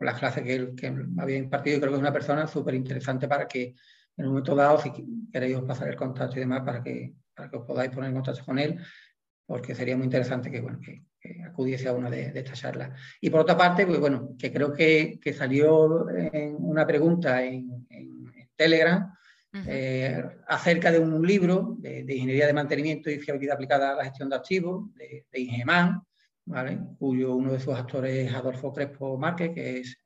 las 0.00 0.18
clases 0.18 0.44
que 0.44 0.74
que 0.76 0.94
había 1.18 1.38
impartido 1.38 1.76
y 1.76 1.80
creo 1.80 1.90
que 1.90 1.96
es 1.96 2.00
una 2.00 2.12
persona 2.12 2.46
súper 2.46 2.74
interesante 2.74 3.26
para 3.26 3.48
que 3.48 3.74
en 4.18 4.24
un 4.24 4.32
momento 4.32 4.54
dado, 4.54 4.78
si 4.78 4.92
queréis 5.32 5.58
pasar 5.60 5.88
el 5.88 5.96
contacto 5.96 6.36
y 6.36 6.40
demás, 6.40 6.62
para 6.62 6.82
que, 6.82 7.14
para 7.34 7.48
que 7.48 7.56
os 7.56 7.64
podáis 7.64 7.90
poner 7.90 8.10
en 8.10 8.16
contacto 8.16 8.44
con 8.44 8.58
él, 8.58 8.78
porque 9.46 9.74
sería 9.74 9.96
muy 9.96 10.04
interesante 10.04 10.50
que, 10.50 10.60
bueno, 10.60 10.80
que, 10.80 11.04
acudiese 11.44 11.88
a 11.88 11.92
una 11.92 12.10
de, 12.10 12.32
estas 12.34 12.60
charlas. 12.60 12.90
Y 13.20 13.30
por 13.30 13.40
otra 13.40 13.56
parte, 13.56 13.86
pues 13.86 14.00
bueno, 14.00 14.34
que 14.38 14.52
creo 14.52 14.72
que, 14.72 15.18
que 15.22 15.32
salió 15.32 16.08
en 16.10 16.56
una 16.58 16.86
pregunta 16.86 17.42
en, 17.42 17.86
Telegram 18.56 19.14
eh, 19.52 20.22
acerca 20.46 20.92
de 20.92 20.98
un 20.98 21.26
libro 21.26 21.76
de, 21.78 22.00
ingeniería 22.00 22.46
de 22.46 22.52
mantenimiento 22.52 23.10
y 23.10 23.18
fiabilidad 23.18 23.54
aplicada 23.54 23.92
a 23.92 23.96
la 23.96 24.04
gestión 24.04 24.28
de 24.28 24.36
activos, 24.36 24.94
de, 24.94 25.26
de 25.30 25.40
Ingeman, 25.40 26.02
¿vale? 26.44 26.78
cuyo 26.98 27.34
uno 27.34 27.52
de 27.52 27.60
sus 27.60 27.74
actores 27.74 28.28
es 28.28 28.34
Adolfo 28.34 28.72
Crespo 28.72 29.16
Márquez, 29.18 29.52
que 29.54 29.78
es 29.78 29.98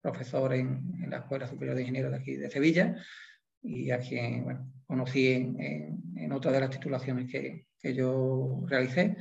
profesor 0.00 0.54
en, 0.54 0.82
en 1.02 1.10
la 1.10 1.18
Escuela 1.18 1.46
Superior 1.46 1.76
de 1.76 1.82
Ingenieros 1.82 2.12
de 2.12 2.18
aquí 2.18 2.36
de 2.36 2.50
Sevilla 2.50 2.96
y 3.62 3.90
a 3.90 3.98
quien 3.98 4.44
bueno, 4.44 4.72
conocí 4.86 5.28
en, 5.28 5.56
en, 6.16 6.32
otra 6.32 6.50
de 6.50 6.60
las 6.60 6.70
titulaciones 6.70 7.30
que, 7.30 7.66
que, 7.78 7.94
yo 7.94 8.64
realicé. 8.66 9.16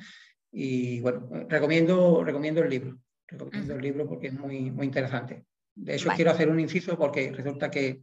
Y 0.51 1.01
bueno, 1.01 1.29
recomiendo, 1.47 2.23
recomiendo 2.23 2.63
el 2.63 2.69
libro, 2.69 2.99
recomiendo 3.27 3.75
el 3.75 3.81
libro 3.81 4.07
porque 4.07 4.27
es 4.27 4.33
muy, 4.33 4.71
muy 4.71 4.85
interesante. 4.85 5.45
De 5.75 5.95
hecho, 5.95 6.09
quiero 6.15 6.31
hacer 6.31 6.49
un 6.49 6.59
inciso 6.59 6.97
porque 6.97 7.31
resulta 7.31 7.69
que, 7.69 8.01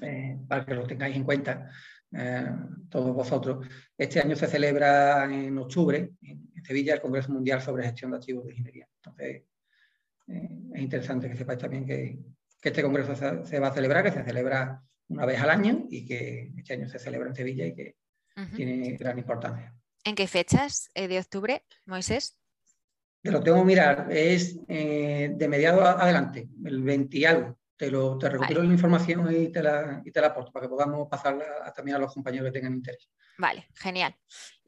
eh, 0.00 0.38
para 0.48 0.64
que 0.64 0.74
lo 0.74 0.86
tengáis 0.86 1.16
en 1.16 1.24
cuenta, 1.24 1.70
eh, 2.12 2.46
todos 2.88 3.14
vosotros, 3.14 3.66
este 3.96 4.20
año 4.20 4.36
se 4.36 4.46
celebra 4.46 5.24
en 5.24 5.56
octubre 5.58 6.10
en, 6.22 6.50
Sevilla 6.62 6.94
el 6.94 7.00
Congreso 7.00 7.32
Mundial 7.32 7.62
sobre 7.62 7.84
Gestión 7.84 8.10
de 8.10 8.18
Archivos 8.18 8.44
de 8.44 8.52
Ingeniería. 8.52 8.86
Entonces, 8.96 9.44
eh, 10.28 10.48
es 10.74 10.82
interesante 10.82 11.28
que 11.28 11.36
sepáis 11.36 11.58
también 11.58 11.86
que, 11.86 12.18
que 12.60 12.68
este 12.68 12.82
congreso 12.82 13.16
se, 13.16 13.46
se, 13.46 13.58
va 13.58 13.68
a 13.68 13.74
celebrar, 13.74 14.04
que 14.04 14.12
se 14.12 14.22
celebra 14.22 14.82
una 15.08 15.24
vez 15.24 15.40
al 15.40 15.50
año 15.50 15.86
y 15.88 16.04
que 16.04 16.52
este 16.56 16.74
año 16.74 16.88
se 16.88 16.98
celebra 16.98 17.30
en 17.30 17.34
Sevilla 17.34 17.66
y 17.66 17.74
que 17.74 17.96
tiene 18.54 18.96
gran 18.96 19.18
importancia. 19.18 19.74
¿En 20.04 20.14
qué 20.14 20.26
fechas 20.26 20.90
de 20.94 21.18
octubre, 21.18 21.62
Moisés? 21.86 22.40
Te 23.22 23.30
lo 23.30 23.42
tengo 23.42 23.58
que 23.58 23.64
mirar, 23.64 24.06
es 24.10 24.58
eh, 24.66 25.30
de 25.34 25.48
mediado 25.48 25.82
adelante, 25.84 26.48
el 26.64 26.82
20 26.82 27.18
y 27.18 27.24
algo. 27.26 27.58
Te, 27.80 27.90
lo, 27.90 28.18
te 28.18 28.28
recupero 28.28 28.62
la 28.62 28.74
información 28.74 29.34
y 29.34 29.50
te 29.50 29.62
la, 29.62 30.02
y 30.04 30.10
te 30.10 30.20
la 30.20 30.26
aporto 30.26 30.52
para 30.52 30.66
que 30.66 30.68
podamos 30.68 31.08
pasarla 31.08 31.72
también 31.74 31.96
a 31.96 31.98
los 31.98 32.12
compañeros 32.12 32.48
que 32.48 32.52
tengan 32.52 32.74
interés. 32.74 33.08
Vale, 33.38 33.68
genial. 33.74 34.14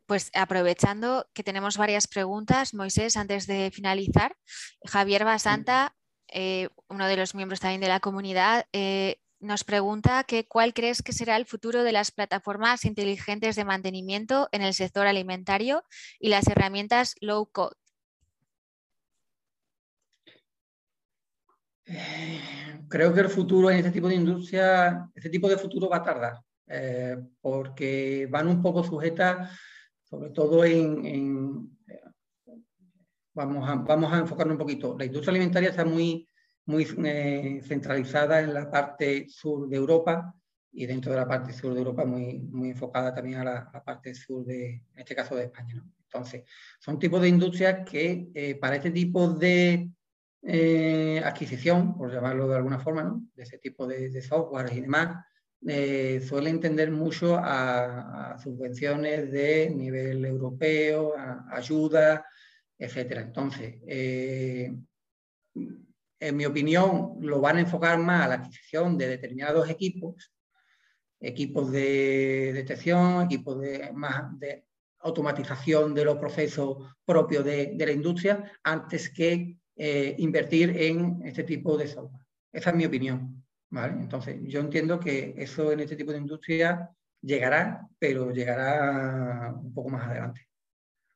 Pues 0.06 0.30
aprovechando 0.32 1.28
que 1.34 1.42
tenemos 1.42 1.76
varias 1.76 2.08
preguntas, 2.08 2.72
Moisés, 2.72 3.18
antes 3.18 3.46
de 3.46 3.70
finalizar, 3.70 4.34
Javier 4.86 5.26
Basanta, 5.26 5.94
eh, 6.26 6.70
uno 6.88 7.06
de 7.06 7.18
los 7.18 7.34
miembros 7.34 7.60
también 7.60 7.82
de 7.82 7.88
la 7.88 8.00
comunidad, 8.00 8.64
eh, 8.72 9.20
nos 9.40 9.62
pregunta 9.62 10.24
que 10.24 10.48
cuál 10.48 10.72
crees 10.72 11.02
que 11.02 11.12
será 11.12 11.36
el 11.36 11.44
futuro 11.44 11.84
de 11.84 11.92
las 11.92 12.12
plataformas 12.12 12.86
inteligentes 12.86 13.56
de 13.56 13.66
mantenimiento 13.66 14.48
en 14.52 14.62
el 14.62 14.72
sector 14.72 15.06
alimentario 15.06 15.84
y 16.18 16.30
las 16.30 16.48
herramientas 16.48 17.14
low 17.20 17.44
code. 17.44 17.76
Eh, 21.84 22.71
creo 22.92 23.14
que 23.14 23.20
el 23.20 23.28
futuro 23.28 23.70
en 23.70 23.78
este 23.78 23.90
tipo 23.90 24.08
de 24.08 24.16
industria, 24.16 25.08
este 25.14 25.30
tipo 25.30 25.48
de 25.48 25.56
futuro 25.56 25.88
va 25.88 25.96
a 25.96 26.02
tardar, 26.02 26.34
eh, 26.66 27.16
porque 27.40 28.28
van 28.30 28.48
un 28.48 28.60
poco 28.60 28.84
sujetas, 28.84 29.50
sobre 30.04 30.30
todo 30.30 30.62
en, 30.64 31.70
vamos, 33.32 33.68
a, 33.68 33.76
vamos 33.76 34.12
a 34.12 34.18
enfocarnos 34.18 34.54
un 34.54 34.58
poquito. 34.58 34.94
La 34.98 35.06
industria 35.06 35.30
alimentaria 35.30 35.70
está 35.70 35.84
muy 35.84 36.26
muy 36.64 36.86
eh, 37.04 37.60
centralizada 37.64 38.40
en 38.40 38.54
la 38.54 38.70
parte 38.70 39.26
sur 39.28 39.68
de 39.68 39.76
Europa 39.76 40.34
y 40.70 40.86
dentro 40.86 41.12
de 41.12 41.18
la 41.18 41.26
parte 41.26 41.52
sur 41.52 41.74
de 41.74 41.80
Europa 41.80 42.04
muy, 42.04 42.38
muy 42.38 42.70
enfocada 42.70 43.14
también 43.14 43.40
a 43.40 43.44
la, 43.44 43.84
parte 43.84 44.14
sur 44.14 44.44
de, 44.44 44.84
en 44.94 44.98
este 44.98 45.14
caso 45.14 45.34
de 45.34 45.44
España. 45.44 45.82
Entonces, 46.04 46.44
son 46.78 46.98
tipos 46.98 47.20
de 47.20 47.28
industrias 47.28 47.88
que 47.88 48.30
eh, 48.34 48.54
para 48.54 48.76
este 48.76 48.90
tipo 48.90 49.28
de 49.32 49.90
eh, 50.42 51.22
adquisición, 51.24 51.96
por 51.96 52.12
llamarlo 52.12 52.48
de 52.48 52.56
alguna 52.56 52.78
forma, 52.78 53.02
¿no? 53.02 53.22
de 53.34 53.42
ese 53.42 53.58
tipo 53.58 53.86
de, 53.86 54.20
software 54.22 54.72
y 54.72 54.80
demás, 54.80 55.24
suelen 56.26 56.58
tender 56.60 56.90
mucho 56.90 57.36
a, 57.36 58.36
subvenciones 58.42 59.30
de 59.30 59.70
nivel 59.70 60.24
europeo, 60.24 61.16
a, 61.16 61.46
ayuda, 61.52 62.26
etcétera. 62.76 63.20
Entonces, 63.22 63.76
en 66.22 66.36
mi 66.36 66.44
opinión, 66.44 67.16
lo 67.20 67.40
van 67.40 67.58
a 67.58 67.60
enfocar 67.60 67.98
más 67.98 68.24
a 68.24 68.28
la 68.28 68.34
adquisición 68.34 68.98
de 68.98 69.08
determinados 69.08 69.68
equipos, 69.70 70.32
equipos 71.20 71.70
de 71.70 72.52
detección, 72.52 73.22
equipos 73.22 73.60
de 73.60 74.64
automatización 75.02 75.94
de 75.94 76.04
los 76.04 76.18
procesos 76.18 76.96
propios 77.04 77.44
de, 77.44 77.74
la 77.78 77.92
industria, 77.92 78.52
antes 78.62 79.10
que 79.10 79.58
eh, 79.76 80.14
invertir 80.18 80.76
en 80.76 81.22
este 81.24 81.44
tipo 81.44 81.76
de 81.76 81.88
software. 81.88 82.24
Esa 82.52 82.70
es 82.70 82.76
mi 82.76 82.84
opinión. 82.84 83.42
Entonces, 83.70 84.38
yo 84.42 84.60
entiendo 84.60 85.00
que 85.00 85.34
eso 85.38 85.72
en 85.72 85.80
este 85.80 85.96
tipo 85.96 86.12
de 86.12 86.18
industria 86.18 86.90
llegará, 87.22 87.88
pero 87.98 88.30
llegará 88.30 89.54
un 89.54 89.72
poco 89.72 89.88
más 89.88 90.06
adelante. 90.06 90.46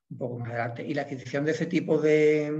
Un 0.08 0.18
poco 0.18 0.38
más 0.38 0.48
adelante. 0.48 0.86
Y 0.86 0.94
la 0.94 1.02
adquisición 1.02 1.44
de 1.44 1.50
ese 1.50 1.66
tipo 1.66 1.98
de, 2.00 2.50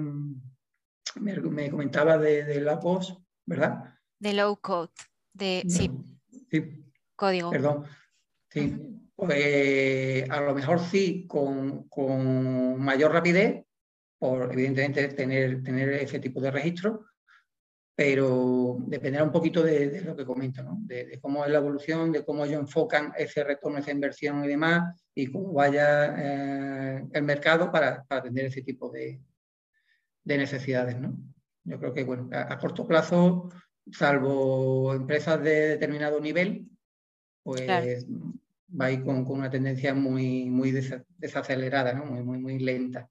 me, 1.20 1.70
comentaba 1.70 2.18
de, 2.18 2.60
la 2.60 2.78
POS, 2.78 3.16
¿verdad? 3.46 3.94
De 4.18 4.34
low 4.34 4.56
code, 4.60 4.92
de 5.32 5.64
sí. 5.68 5.90
Código. 7.14 7.50
Perdón. 7.50 7.84
Sí. 8.50 8.96
Pues 9.16 10.28
a 10.28 10.40
lo 10.42 10.54
mejor 10.54 10.78
sí, 10.78 11.26
con, 11.26 11.88
mayor 12.78 13.12
rapidez, 13.12 13.64
por 14.18 14.52
evidentemente 14.52 15.08
tener, 15.08 15.62
tener 15.62 15.90
ese 15.90 16.18
tipo 16.18 16.40
de 16.40 16.50
registro, 16.50 17.06
pero 17.94 18.76
dependerá 18.86 19.24
un 19.24 19.32
poquito 19.32 19.62
de, 19.62 20.02
lo 20.02 20.14
que 20.14 20.26
comento, 20.26 20.62
¿no? 20.62 20.78
de, 20.82 21.18
cómo 21.20 21.44
es 21.44 21.50
la 21.50 21.58
evolución, 21.58 22.12
de 22.12 22.24
cómo 22.24 22.44
ellos 22.44 22.60
enfocan 22.60 23.12
ese 23.16 23.42
retorno, 23.42 23.78
esa 23.78 23.90
inversión 23.90 24.44
y 24.44 24.48
demás, 24.48 25.02
y 25.14 25.28
cómo 25.32 25.54
vaya 25.54 26.14
eh, 26.18 27.06
el 27.10 27.22
mercado 27.22 27.72
para, 27.72 28.04
para 28.04 28.20
atender 28.20 28.46
ese 28.46 28.60
tipo 28.60 28.90
de, 28.90 29.18
de 30.24 30.38
necesidades. 30.38 31.00
¿no? 31.00 31.16
Yo 31.64 31.78
creo 31.78 31.94
que 31.94 32.04
bueno, 32.04 32.28
a, 32.32 32.58
corto 32.58 32.86
plazo, 32.86 33.48
salvo 33.90 34.92
empresas 34.92 35.42
de 35.42 35.68
determinado 35.68 36.20
nivel, 36.20 36.68
pues 37.42 37.66
va 37.68 38.86
a 38.86 38.90
ir 38.90 39.04
con, 39.04 39.26
una 39.26 39.48
tendencia 39.48 39.94
muy, 39.94 40.50
muy 40.50 40.70
desacelerada, 40.70 41.94
¿no? 41.94 42.04
muy, 42.04 42.22
muy, 42.22 42.38
muy 42.38 42.58
lenta. 42.58 43.08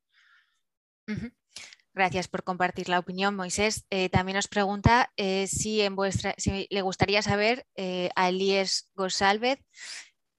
Gracias 1.95 2.27
por 2.27 2.43
compartir 2.43 2.89
la 2.89 2.99
opinión, 2.99 3.35
Moisés. 3.35 3.85
Eh, 3.89 4.09
también 4.09 4.35
nos 4.35 4.49
pregunta 4.49 5.13
eh, 5.15 5.47
si, 5.47 5.81
en 5.81 5.95
vuestra, 5.95 6.35
si 6.37 6.67
le 6.69 6.81
gustaría 6.81 7.21
saber 7.21 7.65
eh, 7.75 8.09
a 8.15 8.27
Elías 8.27 8.89
González 8.95 9.59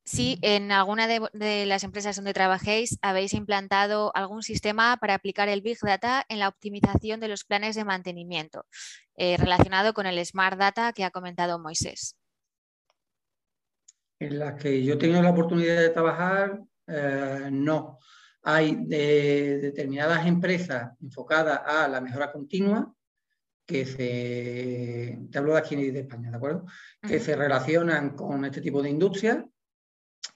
si 0.07 0.39
en 0.43 0.71
alguna 0.71 1.09
de, 1.09 1.67
las 1.67 1.83
empresas 1.83 2.15
donde 2.15 2.33
trabajéis 2.33 2.97
habéis 3.03 3.35
implantado 3.35 4.13
algún 4.15 4.45
sistema 4.45 4.97
para 4.99 5.15
aplicar 5.15 5.49
el 5.49 5.63
Big 5.63 5.79
Data 5.83 6.25
en 6.29 6.39
la 6.39 6.49
optimización 6.49 7.19
de 7.19 7.27
los 7.27 7.45
planes 7.45 7.75
de 7.75 7.85
mantenimiento 7.85 8.67
eh, 9.17 9.37
relacionado 9.37 9.95
con 9.95 10.07
el 10.07 10.25
Smart 10.25 10.57
Data 10.57 10.93
que 10.93 11.05
ha 11.05 11.11
comentado 11.11 11.59
Moisés. 11.59 12.17
En 14.21 14.39
las 14.39 14.63
que 14.63 14.85
yo 14.85 14.95
he 14.95 14.97
tenido 14.97 15.23
la 15.23 15.31
oportunidad 15.31 15.81
de 15.81 15.91
trabajar, 15.91 16.61
no. 17.51 17.99
Hay 18.49 18.77
determinadas 18.87 20.25
empresas 20.25 20.93
enfocadas 21.03 21.61
a 21.67 21.89
la 21.89 22.01
mejora 22.01 22.31
continua 22.31 22.95
que 23.67 23.85
se, 23.85 25.19
te 25.33 25.39
hablo 25.39 25.55
de 25.55 25.59
aquí 25.59 25.75
de 25.91 25.99
España, 25.99 26.31
¿de 26.31 26.37
acuerdo? 26.37 26.65
Que 27.03 27.19
se 27.19 27.35
relacionan 27.35 28.11
con 28.11 28.45
este 28.45 28.61
tipo 28.61 28.81
de 28.81 28.91
industria 28.91 29.45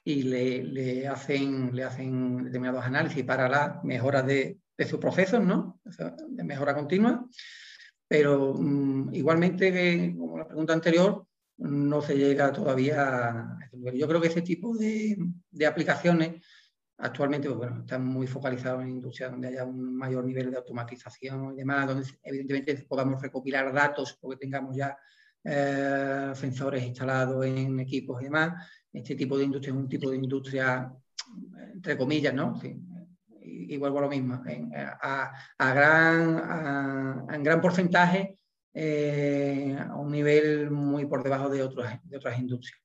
y 0.02 0.24
le, 0.24 1.06
hacen, 1.06 1.70
le 1.72 1.84
hacen 1.84 2.42
determinados 2.44 2.84
análisis 2.84 3.24
para 3.24 3.48
la 3.48 3.80
mejora 3.84 4.22
de, 4.22 4.58
sus 4.88 4.98
procesos, 4.98 5.44
¿no? 5.44 5.80
de 5.84 6.42
mejora 6.42 6.74
continua. 6.74 7.24
Pero 8.08 8.54
mm, 8.58 9.14
igualmente, 9.14 10.16
como 10.18 10.36
la 10.36 10.48
pregunta 10.48 10.72
anterior, 10.72 11.26
no 11.58 12.02
se 12.02 12.16
llega 12.16 12.50
todavía 12.52 13.28
a 13.28 13.58
Yo 13.94 14.08
creo 14.08 14.20
que 14.20 14.28
ese 14.28 14.42
tipo 14.42 14.76
de, 14.76 15.16
aplicaciones 15.64 16.44
actualmente 17.00 17.50
pues 17.50 17.70
están 17.80 18.04
muy 18.04 18.26
focalizados 18.26 18.82
en 18.82 18.90
industrias 18.90 19.30
donde 19.30 19.48
haya 19.48 19.64
un 19.64 19.96
mayor 19.96 20.24
nivel 20.24 20.50
de 20.50 20.58
automatización 20.58 21.54
y 21.54 21.56
demás, 21.56 21.86
donde 21.86 22.06
evidentemente 22.22 22.84
podamos 22.88 23.20
recopilar 23.20 23.72
datos 23.72 24.18
porque 24.20 24.36
tengamos 24.36 24.76
ya 24.76 24.96
sensores 26.34 26.84
instalados 26.84 27.44
en 27.46 27.80
equipos 27.80 28.20
y 28.20 28.24
demás. 28.24 28.68
Este 28.92 29.14
tipo 29.14 29.38
de 29.38 29.44
industria 29.44 29.72
es 29.72 29.78
un 29.78 29.88
tipo 29.88 30.10
de 30.10 30.16
industria, 30.16 30.92
entre 31.72 31.96
comillas, 31.96 32.34
¿no? 32.34 32.60
y, 33.42 33.76
vuelvo 33.78 33.98
a 33.98 34.02
lo 34.02 34.08
mismo, 34.08 34.42
a, 35.00 35.74
gran, 35.74 37.24
en 37.32 37.42
gran 37.42 37.60
porcentaje 37.60 38.38
a 38.74 39.96
un 39.96 40.10
nivel 40.10 40.70
muy 40.70 41.06
por 41.06 41.22
debajo 41.22 41.48
de, 41.48 41.58
de 41.58 42.16
otras 42.16 42.38
industrias 42.38 42.80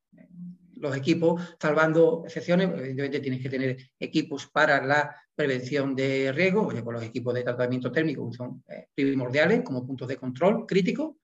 los 0.85 0.97
equipos, 0.97 1.41
salvando 1.59 2.23
excepciones, 2.25 2.69
evidentemente 2.69 3.19
tienes 3.19 3.41
que 3.41 3.49
tener 3.49 3.77
equipos 3.99 4.47
para 4.47 4.83
la 4.85 5.15
prevención 5.35 5.95
de 5.95 6.31
riesgos, 6.31 6.67
oye, 6.67 6.83
con 6.83 6.93
los 6.93 7.03
equipos 7.03 7.33
de 7.33 7.43
tratamiento 7.43 7.91
térmico 7.91 8.31
son 8.31 8.63
eh, 8.69 8.87
primordiales 8.95 9.61
como 9.63 9.85
puntos 9.85 10.07
de 10.07 10.17
control 10.17 10.65
críticos. 10.65 11.17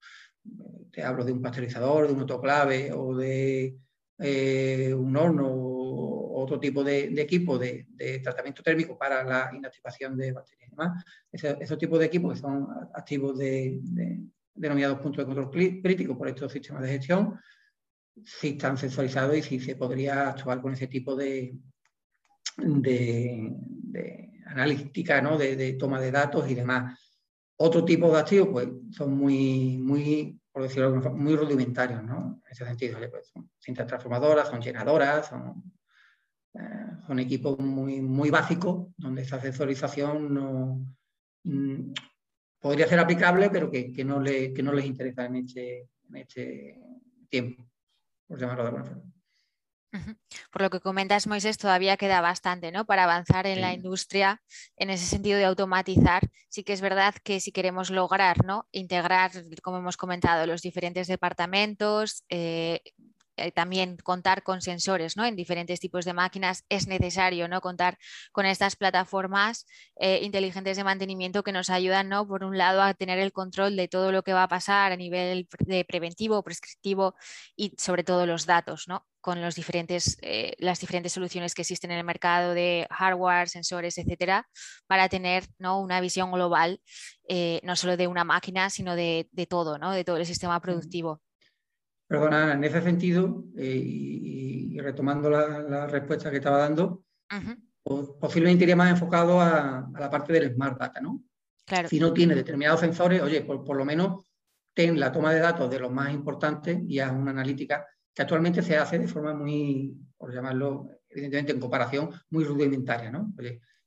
Te 0.92 1.04
hablo 1.04 1.24
de 1.24 1.32
un 1.32 1.42
pasteurizador, 1.42 2.08
de 2.08 2.14
un 2.14 2.20
autoclave 2.22 2.92
o 2.92 3.16
de 3.16 3.78
eh, 4.20 4.94
un 4.94 5.16
horno 5.16 5.48
o 5.48 6.44
otro 6.44 6.60
tipo 6.60 6.84
de, 6.84 7.06
equipo 7.22 7.58
de, 7.58 7.88
tratamiento 8.24 8.64
térmico 8.64 8.98
para 8.98 9.24
la 9.24 9.52
inactivación 9.56 10.18
de 10.18 10.32
bacterias 10.32 10.68
y 10.68 10.72
demás. 10.72 11.04
esos 11.32 11.78
tipos 11.78 12.00
de 12.00 12.06
equipos 12.06 12.34
que 12.34 12.40
son 12.40 12.68
activos 12.94 13.38
de, 13.38 13.80
denominados 14.54 15.00
puntos 15.00 15.26
de 15.26 15.34
control 15.34 15.82
crítico 15.82 16.18
por 16.18 16.28
estos 16.28 16.52
sistemas 16.52 16.84
de 16.84 16.90
gestión, 16.90 17.40
si 18.26 18.50
están 18.50 18.78
sensorizados 18.78 19.38
y 19.38 19.42
si 19.42 19.60
se 19.60 19.76
podría 19.76 20.30
actuar 20.30 20.62
con 20.62 20.74
ese 20.74 20.88
tipo 20.88 21.16
de, 21.16 21.56
de, 22.58 23.54
analítica, 24.46 25.22
¿no? 25.22 25.38
de, 25.38 25.74
toma 25.74 26.00
de 26.00 26.12
datos 26.12 26.50
y 26.50 26.56
demás. 26.56 27.00
Otro 27.58 27.86
tipo 27.86 28.12
de 28.12 28.20
activos 28.20 28.50
pues, 28.52 28.68
son 28.92 29.16
muy, 29.16 29.78
muy, 29.78 30.40
por 30.52 30.64
decirlo 30.64 31.00
muy 31.12 31.36
rudimentarios, 31.36 32.04
¿no? 32.04 32.42
En 32.46 32.52
ese 32.52 32.66
sentido, 32.66 32.98
pues, 33.10 33.28
son 33.28 33.50
cintas 33.60 33.88
transformadoras, 33.88 34.50
son 34.50 34.62
llenadoras, 34.62 35.28
son, 35.28 35.72
eh, 36.56 36.88
son 37.06 37.20
equipos 37.20 37.60
muy, 37.60 38.02
muy 38.02 38.30
básicos, 38.30 38.88
donde 38.98 39.22
esa 39.22 39.40
sensorización 39.40 40.34
no, 40.34 40.86
mm, 41.44 41.94
podría 42.60 42.88
ser 42.88 43.00
aplicable, 43.00 43.50
pero 43.52 43.70
que, 43.70 43.94
que, 43.94 44.04
no 44.04 44.20
le, 44.20 44.52
que 44.54 44.64
no 44.64 44.74
les 44.74 44.86
interesa 44.86 45.26
en 45.26 45.36
este, 45.36 45.88
en 46.10 46.16
este 46.16 46.80
tiempo 47.30 47.71
por 48.32 48.40
llamarlo 48.40 48.64
de 48.64 48.70
alguna 48.70 48.86
forma. 48.86 49.04
Por 50.52 50.62
lo 50.62 50.70
que 50.70 50.80
comentas, 50.80 51.28
Moisés, 51.28 51.58
todavía 51.58 51.98
queda 51.98 52.22
bastante 52.22 52.72
¿no? 52.72 52.86
para 52.86 53.04
avanzar 53.04 53.46
en 53.46 53.60
la 53.60 53.74
industria 53.74 54.42
en 54.78 54.90
ese 54.90 55.06
sentido 55.06 55.38
de 55.38 55.44
automatizar. 55.44 56.30
Sí 56.48 56.64
que 56.64 56.72
es 56.72 56.80
verdad 56.80 57.14
que 57.26 57.42
si 57.42 57.52
queremos 57.52 57.90
lograr 57.90 58.46
¿no? 58.46 58.70
integrar, 58.72 59.32
como 59.62 59.80
hemos 59.80 59.98
comentado, 59.98 60.48
los 60.48 60.62
diferentes 60.62 61.08
departamentos, 61.08 62.24
eh, 62.30 62.80
eh, 63.38 63.52
también 63.52 63.98
contar 63.98 64.44
con 64.44 64.62
sensores 64.62 65.16
¿no? 65.16 65.26
en 65.26 65.36
diferentes 65.36 65.80
tipos 65.80 66.04
de 66.06 66.14
máquinas, 66.14 66.66
es 66.70 66.88
necesario 66.88 67.48
¿no? 67.48 67.62
contar 67.62 67.98
con 68.32 68.46
estas 68.46 68.76
plataformas 68.76 69.66
eh, 69.96 70.20
inteligentes 70.22 70.76
de 70.78 70.84
mantenimiento 70.84 71.42
que 71.44 71.54
nos 71.54 71.70
ayudan, 71.70 72.10
¿no? 72.10 72.28
por 72.28 72.44
un 72.44 72.58
lado, 72.58 72.82
a 72.82 72.94
tener 72.94 73.20
el 73.20 73.32
control 73.32 73.76
de 73.76 73.88
todo 73.88 74.12
lo 74.12 74.24
que 74.24 74.34
va 74.34 74.44
a 74.44 74.48
pasar 74.48 74.92
a 74.92 74.98
nivel 74.98 75.48
de 75.60 75.86
preventivo, 75.86 76.44
prescriptivo 76.44 77.16
y 77.56 77.74
sobre 77.78 78.04
todo 78.04 78.26
los 78.26 78.46
datos, 78.46 78.88
¿no? 78.88 79.08
con 79.22 79.42
los 79.42 79.56
diferentes, 79.56 80.18
eh, 80.22 80.54
las 80.58 80.80
diferentes 80.80 81.14
soluciones 81.14 81.54
que 81.54 81.62
existen 81.62 81.92
en 81.92 82.00
el 82.00 82.04
mercado 82.04 82.54
de 82.54 82.88
hardware, 82.90 83.50
sensores, 83.50 83.98
etcétera, 83.98 84.50
para 84.88 85.10
tener 85.10 85.46
¿no? 85.58 85.80
una 85.80 86.02
visión 86.02 86.32
global, 86.32 86.82
no 87.64 87.76
solo 87.78 87.96
de 87.96 88.08
una 88.08 88.26
máquina, 88.26 88.70
sino 88.70 88.96
de, 88.96 89.30
de 89.32 89.46
todo, 89.46 89.78
¿no? 89.78 89.92
de 89.92 90.04
todo 90.04 90.18
el 90.18 90.26
sistema 90.26 90.60
productivo. 90.60 91.22
Perdona, 92.12 92.52
en 92.52 92.64
ese 92.66 92.82
sentido, 92.82 93.46
eh, 93.56 93.74
y, 93.74 94.78
retomando 94.82 95.30
la, 95.30 95.88
respuesta 95.88 96.30
que 96.30 96.38
estaba 96.38 96.58
dando, 96.58 97.06
pues, 97.82 98.10
posiblemente 98.20 98.66
iría 98.66 98.76
más 98.76 98.92
enfocado 98.92 99.40
a, 99.40 99.90
la 99.98 100.10
parte 100.10 100.34
del 100.34 100.54
Smart 100.54 100.78
Data, 100.78 101.00
¿no? 101.00 101.24
Claro. 101.66 101.88
Si 101.88 102.02
no 102.02 102.12
tiene 102.12 102.36
determinados 102.36 102.82
sensores, 102.82 103.22
oye, 103.22 103.44
por, 103.44 103.78
lo 103.78 103.86
menos 103.86 104.26
ten 104.74 105.00
la 105.00 105.10
toma 105.10 105.34
de 105.34 105.40
datos 105.40 105.72
de 105.72 105.80
los 105.80 105.90
más 105.90 106.14
importantes 106.14 106.82
y 106.86 107.00
haz 107.00 107.14
una 107.14 107.32
analítica 107.32 107.88
que 108.14 108.24
actualmente 108.24 108.62
se 108.62 108.76
hace 108.76 109.00
de 109.00 109.08
forma 109.08 109.34
muy, 109.34 109.96
por 110.18 110.34
llamarlo, 110.34 110.90
evidentemente 111.08 111.54
en 111.54 111.62
comparación, 111.62 112.10
muy 112.30 112.44
rudimentaria, 112.44 113.10
¿no? 113.10 113.34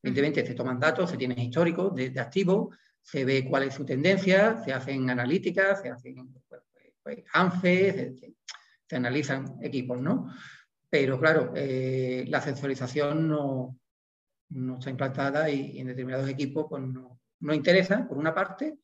evidentemente 0.02 0.46
se 0.46 0.54
toman 0.54 0.80
datos, 0.80 1.10
se 1.10 1.18
tienen 1.18 1.40
históricos 1.40 1.94
de, 1.94 2.18
activos, 2.18 2.74
se 3.02 3.26
ve 3.26 3.44
cuál 3.46 3.64
es 3.64 3.74
su 3.74 3.84
tendencia, 3.84 4.62
se 4.64 4.72
hacen 4.72 5.10
analíticas, 5.10 5.82
se 5.82 5.90
hacen 5.90 6.32
pues, 7.04 7.18
ANFE, 7.32 8.16
se, 8.88 8.96
analizan 8.96 9.58
equipos, 9.62 10.00
¿no? 10.00 10.32
Pero 10.88 11.18
claro, 11.20 11.52
eh, 11.54 12.24
la 12.28 12.40
sensorización 12.40 13.28
no, 13.28 13.78
no, 14.50 14.78
está 14.78 14.90
implantada 14.90 15.50
y, 15.50 15.78
en 15.78 15.88
determinados 15.88 16.28
equipos 16.28 16.66
pues 16.68 16.82
no, 16.82 17.20
no, 17.40 17.54
interesa, 17.54 18.06
por 18.08 18.16
una 18.16 18.34
parte, 18.34 18.78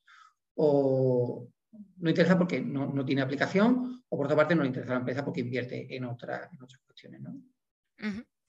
o 0.54 1.48
no 1.96 2.10
interesa 2.10 2.36
porque 2.36 2.60
no, 2.60 3.04
tiene 3.04 3.22
aplicación, 3.22 4.04
o 4.08 4.16
por 4.16 4.26
otra 4.26 4.36
parte 4.36 4.54
no 4.54 4.62
le 4.62 4.68
interesa 4.68 4.92
a 4.92 4.94
la 4.96 5.00
empresa 5.00 5.24
porque 5.24 5.40
invierte 5.40 5.96
en, 5.96 6.04
otra, 6.04 6.50
en 6.52 6.62
otras 6.62 6.80
cuestiones, 6.84 7.20
¿no? 7.20 7.40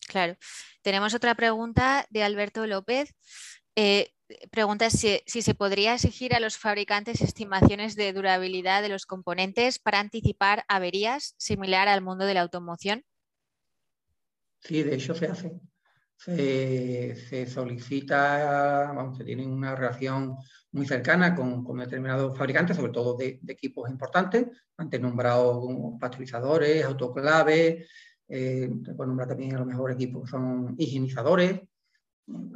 Claro. 0.07 0.35
Tenemos 0.81 1.13
otra 1.13 1.35
pregunta 1.35 2.05
de 2.09 2.23
Alberto 2.23 2.65
López. 2.67 3.15
Eh, 3.75 4.11
pregunta 4.51 4.89
si, 4.89 5.21
se 5.25 5.55
podría 5.55 5.95
exigir 5.95 6.33
a 6.33 6.39
los 6.39 6.57
fabricantes 6.57 7.21
estimaciones 7.21 7.95
de 7.95 8.13
durabilidad 8.13 8.81
de 8.81 8.89
los 8.89 9.05
componentes 9.05 9.79
para 9.79 9.99
anticipar 9.99 10.63
averías 10.67 11.35
similar 11.37 11.87
al 11.87 12.01
mundo 12.01 12.25
de 12.25 12.33
la 12.33 12.41
automoción. 12.41 13.03
Sí, 14.59 14.83
de 14.83 14.95
hecho 14.95 15.15
se 15.15 15.27
hace. 15.27 15.59
Se, 16.17 17.47
solicita, 17.47 18.93
vamos, 18.95 19.17
se 19.17 19.23
tiene 19.23 19.47
una 19.47 19.75
relación 19.75 20.37
muy 20.71 20.85
cercana 20.85 21.33
con, 21.33 21.65
determinados 21.79 22.37
fabricantes, 22.37 22.77
sobre 22.77 22.91
todo 22.91 23.17
de, 23.17 23.39
equipos 23.47 23.89
importantes, 23.89 24.45
antes 24.77 25.01
nombrados 25.01 25.63
pasteurizadores, 25.99 26.85
autoclaves, 26.85 27.89
eh, 28.27 28.69
se 28.85 28.93
puede 28.93 29.07
nombrar 29.07 29.29
también 29.29 29.55
a 29.55 29.59
lo 29.59 29.65
mejor 29.65 29.91
equipos 29.91 30.23
que 30.23 30.29
son 30.29 30.75
higienizadores, 30.77 31.61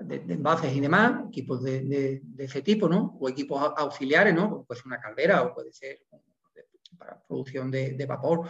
de, 0.03 0.33
envases 0.33 0.73
y 0.73 0.79
demás, 0.79 1.25
equipos 1.27 1.63
de, 1.63 2.21
ese 2.38 2.61
tipo, 2.61 2.88
¿no? 2.88 3.17
O 3.19 3.29
equipos 3.29 3.73
auxiliares, 3.77 4.33
¿no? 4.33 4.63
Puede 4.67 4.79
ser 4.79 4.88
una 4.88 4.99
caldera 4.99 5.43
o 5.43 5.53
puede 5.53 5.73
ser 5.73 5.99
para 6.97 7.21
producción 7.27 7.69
de, 7.71 8.05
vapor 8.07 8.47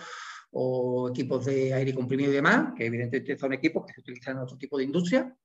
o 0.51 1.09
equipos 1.09 1.45
de 1.45 1.73
aire 1.73 1.93
comprimido 1.93 2.31
y 2.31 2.35
demás, 2.35 2.73
que 2.75 2.85
evidentemente 2.85 3.37
son 3.37 3.53
equipos 3.53 3.85
que 3.85 3.93
se 3.93 4.01
utilizan 4.01 4.37
en 4.37 4.43
otro 4.43 4.57
tipo 4.57 4.77
de 4.77 4.85
industria, 4.85 5.35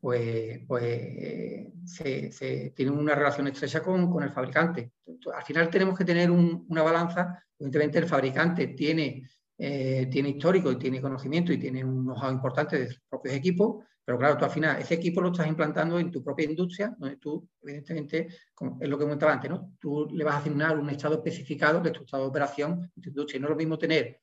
pues, 0.00 0.60
pues 0.66 1.72
se, 1.84 2.72
tienen 2.74 2.96
una 2.96 3.14
relación 3.14 3.48
estrecha 3.48 3.82
con, 3.82 4.22
el 4.22 4.32
fabricante. 4.32 4.92
Al 5.34 5.44
final 5.44 5.68
tenemos 5.70 5.98
que 5.98 6.04
tener 6.04 6.30
una 6.30 6.82
balanza, 6.82 7.42
evidentemente 7.58 7.98
el 7.98 8.06
fabricante 8.06 8.68
tiene, 8.68 9.28
eh, 9.56 10.08
tiene 10.10 10.30
histórico 10.30 10.72
y 10.72 10.76
tiene 10.76 11.00
conocimiento 11.00 11.52
y 11.52 11.58
tiene 11.58 11.84
un 11.84 12.04
know-how 12.04 12.30
importante 12.32 12.78
de 12.78 12.88
sus 12.88 13.00
propios 13.08 13.34
equipos, 13.34 13.84
pero 14.04 14.18
claro, 14.18 14.36
tú 14.36 14.44
al 14.44 14.50
final 14.50 14.80
ese 14.80 14.94
equipo 14.94 15.20
lo 15.20 15.30
estás 15.30 15.46
implantando 15.46 15.98
en 15.98 16.10
tu 16.10 16.22
propia 16.22 16.44
industria, 16.44 16.94
donde 16.98 17.16
tú, 17.16 17.48
evidentemente, 17.62 18.28
es 18.28 18.88
lo 18.88 18.98
que 18.98 19.04
comentaba 19.04 19.32
antes, 19.32 19.50
¿no? 19.50 19.72
Tú 19.80 20.08
le 20.12 20.24
vas 20.24 20.34
a 20.34 20.38
asignar 20.38 20.78
un 20.78 20.90
estado 20.90 21.14
especificado 21.14 21.80
de 21.80 21.90
tu 21.90 22.02
estado 22.02 22.24
de 22.24 22.28
operación 22.28 22.92
en 22.94 23.02
tu 23.02 23.08
industria. 23.08 23.40
No 23.40 23.46
es 23.46 23.50
lo 23.50 23.56
mismo 23.56 23.78
tener, 23.78 24.20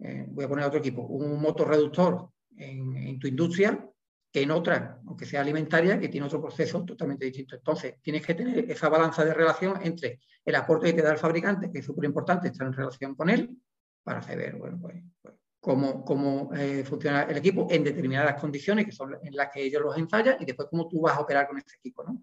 eh, 0.00 0.26
voy 0.28 0.44
a 0.44 0.48
poner 0.48 0.64
otro 0.64 0.80
equipo, 0.80 1.02
un 1.02 1.40
motor 1.40 1.68
reductor 1.68 2.28
en, 2.56 3.18
tu 3.18 3.28
industria 3.28 3.88
que 4.32 4.42
en 4.42 4.50
otra, 4.50 5.00
aunque 5.06 5.26
sea 5.26 5.42
alimentaria, 5.42 6.00
que 6.00 6.08
tiene 6.08 6.26
otro 6.26 6.40
proceso 6.40 6.84
totalmente 6.84 7.24
distinto. 7.24 7.54
Entonces, 7.54 8.00
tienes 8.02 8.26
que 8.26 8.34
tener 8.34 8.68
esa 8.68 8.88
balanza 8.88 9.24
de 9.24 9.32
relación 9.32 9.78
entre 9.80 10.18
el 10.44 10.54
aporte 10.56 10.88
que 10.88 10.94
te 10.94 11.02
da 11.02 11.12
el 11.12 11.18
fabricante, 11.18 11.70
que 11.70 11.78
es 11.78 11.84
súper 11.84 12.06
importante 12.06 12.48
estar 12.48 12.66
en 12.66 12.72
relación 12.72 13.14
con 13.14 13.30
él, 13.30 13.56
para 14.04 14.22
saber, 14.22 14.56
bueno, 14.56 14.78
pues, 14.80 15.02
pues 15.20 15.34
cómo, 15.58 16.50
eh, 16.54 16.84
funciona 16.84 17.22
el 17.22 17.38
equipo 17.38 17.66
en 17.70 17.82
determinadas 17.82 18.38
condiciones, 18.38 18.84
que 18.84 18.92
son 18.92 19.16
en 19.22 19.34
las 19.34 19.48
que 19.50 19.62
ellos 19.62 19.82
los 19.82 19.96
ensayan, 19.96 20.36
y 20.38 20.44
después 20.44 20.68
cómo 20.70 20.86
tú 20.86 21.00
vas 21.00 21.16
a 21.16 21.20
operar 21.20 21.48
con 21.48 21.56
este 21.56 21.76
equipo. 21.76 22.04
¿no? 22.04 22.22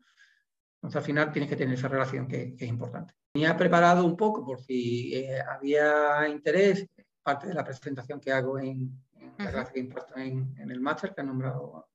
Entonces, 0.75 0.97
al 0.97 1.03
final 1.03 1.31
tienes 1.31 1.49
que 1.49 1.55
tener 1.55 1.73
esa 1.73 1.87
relación 1.87 2.27
que, 2.27 2.55
es 2.57 2.67
importante. 2.67 3.15
Tenía 3.33 3.57
preparado 3.57 4.05
un 4.05 4.15
poco 4.15 4.45
por 4.45 4.61
si 4.61 5.15
eh, 5.15 5.41
había 5.41 6.27
interés, 6.29 6.87
parte 7.23 7.47
de 7.47 7.53
la 7.53 7.63
presentación 7.63 8.19
que 8.19 8.31
hago 8.31 8.59
en, 8.59 8.91
en, 9.37 10.55
en, 10.57 10.71
el 10.71 10.79
máster 10.79 11.13
que 11.13 11.21
han 11.21 11.27
nombrado 11.27 11.87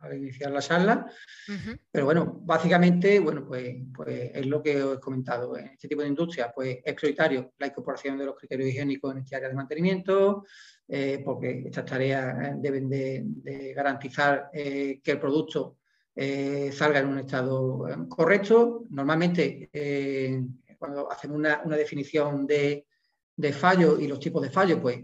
al 0.00 0.16
iniciar 0.16 0.50
la 0.50 0.60
charla. 0.60 1.06
Pero 1.90 2.04
bueno, 2.04 2.40
básicamente, 2.42 3.18
bueno, 3.20 3.46
pues, 3.46 3.76
pues 3.94 4.30
es 4.34 4.46
lo 4.46 4.62
que 4.62 4.82
os 4.82 4.98
he 4.98 5.00
comentado. 5.00 5.56
En 5.56 5.66
este 5.66 5.88
tipo 5.88 6.02
de 6.02 6.08
industria, 6.08 6.52
pues 6.54 6.78
es 6.84 6.94
prioritario 6.94 7.52
la 7.58 7.66
incorporación 7.66 8.18
de 8.18 8.26
los 8.26 8.36
criterios 8.36 8.70
higiénicos 8.70 9.12
en 9.12 9.18
este 9.18 9.36
área 9.36 9.48
de 9.48 9.54
mantenimiento, 9.54 10.44
eh, 10.86 11.22
porque 11.24 11.64
estas 11.66 11.84
tareas 11.84 12.48
eh, 12.48 12.54
deben 12.58 12.88
de, 12.88 13.72
garantizar 13.74 14.50
eh, 14.52 15.00
que 15.02 15.12
el 15.12 15.20
producto 15.20 15.76
salga 16.72 16.98
en 16.98 17.06
un 17.06 17.20
estado 17.20 17.86
correcto. 18.08 18.82
Normalmente, 18.90 19.70
cuando 20.76 21.12
hacemos 21.12 21.36
una, 21.36 21.62
definición 21.76 22.44
de, 22.44 22.86
de 23.36 23.52
fallos 23.52 24.00
y 24.00 24.08
los 24.08 24.18
tipos 24.18 24.42
de 24.42 24.50
fallos, 24.50 24.80
pues 24.80 24.98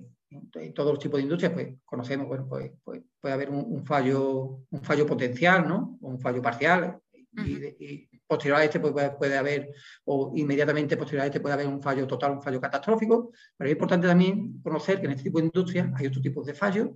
en 0.55 0.75
todos 0.75 0.93
los 0.93 0.99
tipos 0.99 1.19
de 1.19 1.23
industrias, 1.23 1.53
pues 1.53 1.77
conocemos, 1.85 2.27
bueno, 2.27 2.47
pues, 2.49 2.73
pues 2.83 3.03
puede 3.21 3.35
haber 3.35 3.51
un, 3.51 3.85
fallo, 3.85 4.61
un 4.71 4.83
fallo 4.83 5.07
potencial, 5.07 5.67
¿no? 5.67 5.99
O 6.01 6.09
un 6.09 6.21
fallo 6.21 6.43
parcial. 6.43 6.99
y, 7.33 8.09
posterior 8.27 8.59
a 8.59 8.65
este 8.65 8.81
pues, 8.81 8.93
puede, 9.19 9.37
haber, 9.37 9.75
o 10.05 10.33
inmediatamente 10.35 10.97
posterior 10.97 11.25
a 11.25 11.27
este 11.27 11.41
puede 11.41 11.55
haber 11.55 11.69
un 11.69 11.83
fallo 11.83 12.07
total, 12.07 12.33
un 12.33 12.43
fallo 12.43 12.61
catastrófico. 12.61 13.33
Pero 13.57 13.69
es 13.69 13.73
importante 13.73 14.07
también 14.07 14.61
conocer 14.63 15.01
que 15.01 15.07
en 15.07 15.13
este 15.13 15.25
tipo 15.25 15.39
de 15.39 15.47
industrias 15.47 15.91
hay 15.95 16.07
otros 16.07 16.23
tipos 16.23 16.47
de 16.47 16.55
fallos 16.55 16.91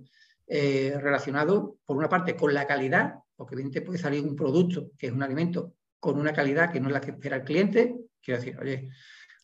eh, 0.47 0.97
relacionados, 0.99 1.75
por 1.85 1.97
una 1.97 2.09
parte, 2.09 2.35
con 2.35 2.53
la 2.53 2.65
calidad, 2.65 3.15
porque 3.35 3.55
evidentemente 3.55 3.85
puede 3.85 3.99
salir 3.99 4.23
un 4.23 4.35
producto 4.35 4.91
que 4.97 5.07
es 5.07 5.13
un 5.13 5.21
alimento 5.21 5.73
con 5.99 6.19
una 6.19 6.33
calidad 6.33 6.71
que 6.71 6.79
no 6.79 6.87
es 6.87 6.93
la 6.93 7.01
que 7.01 7.11
espera 7.11 7.37
el 7.37 7.43
cliente. 7.43 7.95
Quiero 8.21 8.39
decir, 8.39 8.57
oye, 8.59 8.89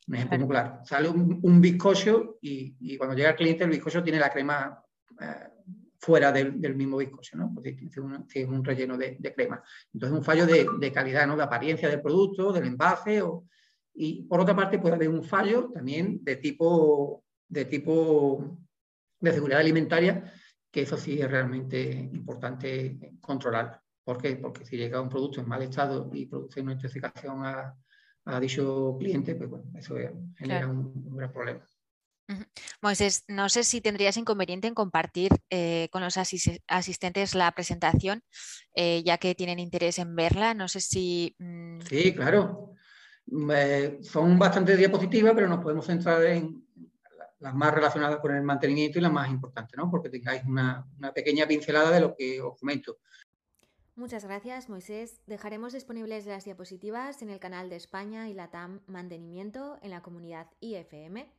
un 0.08 0.16
ejemplo 0.16 0.40
muy 0.40 0.48
claro. 0.50 0.80
Sale 0.84 1.10
un, 1.10 1.40
un 1.42 1.62
bizcocho 1.62 2.38
y, 2.42 2.98
cuando 2.98 3.16
llega 3.16 3.32
el 3.32 3.36
cliente 3.36 3.64
el 3.64 3.70
bizcocho 3.70 4.04
tiene 4.04 4.20
la 4.20 4.32
crema 4.32 4.84
eh, 5.20 5.50
fuera 6.00 6.32
del, 6.32 6.76
mismo 6.76 6.98
bizcocho, 6.98 7.38
¿no? 7.38 7.52
Porque 7.54 7.74
tiene 7.74 8.48
un, 8.48 8.64
relleno 8.64 8.98
de, 8.98 9.18
crema. 9.36 9.64
Entonces, 9.94 10.18
un 10.18 10.24
fallo 10.24 10.46
de, 10.46 10.92
calidad, 10.92 11.26
¿no? 11.26 11.36
De 11.36 11.44
apariencia 11.44 11.90
del 11.90 12.02
producto, 12.02 12.54
del 12.54 12.66
envase. 12.66 13.24
y 13.96 14.24
por 14.24 14.40
otra 14.40 14.56
parte, 14.56 14.78
puede 14.78 14.96
haber 14.96 15.10
un 15.10 15.24
fallo 15.24 15.72
también 15.74 16.24
de 16.24 16.36
tipo 16.36 17.24
de, 17.48 17.66
tipo 17.66 18.60
de 19.20 19.34
seguridad 19.34 19.62
alimentaria, 19.62 20.32
que 20.70 20.82
eso 20.82 20.98
sí 20.98 21.20
es 21.20 21.30
realmente 21.30 21.92
importante 22.14 23.16
controlar. 23.20 23.82
¿Por 24.04 24.22
qué? 24.22 24.36
Porque 24.36 24.66
si 24.66 24.78
llega 24.78 25.02
un 25.02 25.10
producto 25.10 25.42
en 25.42 25.48
mal 25.48 25.64
estado 25.64 26.12
y 26.14 26.28
produce 26.28 26.62
una 26.62 26.74
intoxicación 26.74 27.44
a, 27.44 27.76
a 28.26 28.40
dicho 28.40 28.96
cliente, 29.00 29.36
pues 29.36 29.50
bueno, 29.50 29.66
eso 29.78 29.96
genera 30.36 30.68
un, 30.68 31.16
gran 31.16 31.32
problema. 31.32 31.62
Moisés, 32.82 33.24
no 33.28 33.50
sé 33.50 33.64
si 33.64 33.82
tendrías 33.82 34.18
inconveniente 34.18 34.68
en 34.68 34.74
compartir 34.74 35.32
eh, 35.52 35.90
con 35.92 36.02
los 36.02 36.18
asistentes 36.18 37.36
la 37.36 37.52
presentación, 37.52 38.24
eh, 38.74 39.04
ya 39.06 39.20
que 39.20 39.36
tienen 39.36 39.60
interés 39.60 40.00
en 40.00 40.16
verla. 40.16 40.56
No 40.56 40.68
sé 40.68 40.82
si. 40.82 41.36
Mm, 41.38 41.82
sí, 41.82 42.16
claro. 42.16 42.74
son 44.02 44.40
bastante 44.40 44.76
diapositivas, 44.76 45.34
pero 45.36 45.48
nos 45.48 45.62
podemos 45.62 45.86
centrar 45.86 46.24
en 46.24 46.66
las 47.40 47.54
más 47.54 47.72
relacionadas 47.72 48.20
con 48.20 48.34
el 48.36 48.42
mantenimiento 48.42 48.98
y 48.98 49.04
las 49.04 49.12
más 49.12 49.30
importantes, 49.30 49.78
¿no? 49.78 49.92
Porque 49.92 50.10
tengáis 50.10 50.44
una, 50.46 50.84
una 50.98 51.14
pequeña 51.14 51.46
pincelada 51.46 51.92
de 51.92 52.00
lo 52.00 52.16
que 52.16 52.42
os 52.42 52.58
comento. 52.60 52.98
Muchas 53.98 54.26
gracias, 54.26 54.68
Moisés. 54.68 55.22
Dejaremos 55.26 55.72
disponibles 55.72 56.26
las 56.26 56.44
diapositivas 56.44 57.22
en 57.22 57.30
el 57.30 57.40
canal 57.40 57.70
de 57.70 57.78
España 57.78 58.28
y 58.28 58.34
la 58.34 58.52
TAM 58.52 58.82
Mantenimiento 58.88 59.80
en 59.82 59.92
la 59.92 60.02
comunidad 60.02 60.48
IFM. 60.60 61.32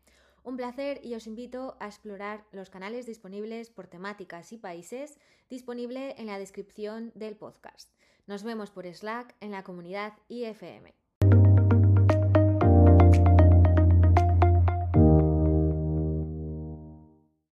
Un 0.42 0.56
placer 0.56 1.04
y 1.04 1.14
os 1.16 1.26
invito 1.26 1.76
a 1.80 1.86
explorar 1.86 2.46
los 2.52 2.70
canales 2.70 3.04
disponibles 3.04 3.68
por 3.68 3.88
temáticas 3.88 4.52
y 4.52 4.56
países 4.56 5.18
disponible 5.50 6.14
en 6.16 6.26
la 6.26 6.38
descripción 6.38 7.12
del 7.14 7.36
podcast. 7.36 7.92
Nos 8.26 8.42
vemos 8.42 8.70
por 8.70 8.86
Slack 8.86 9.36
en 9.40 9.50
la 9.50 9.62
comunidad 9.62 10.14
IFM. 10.28 11.05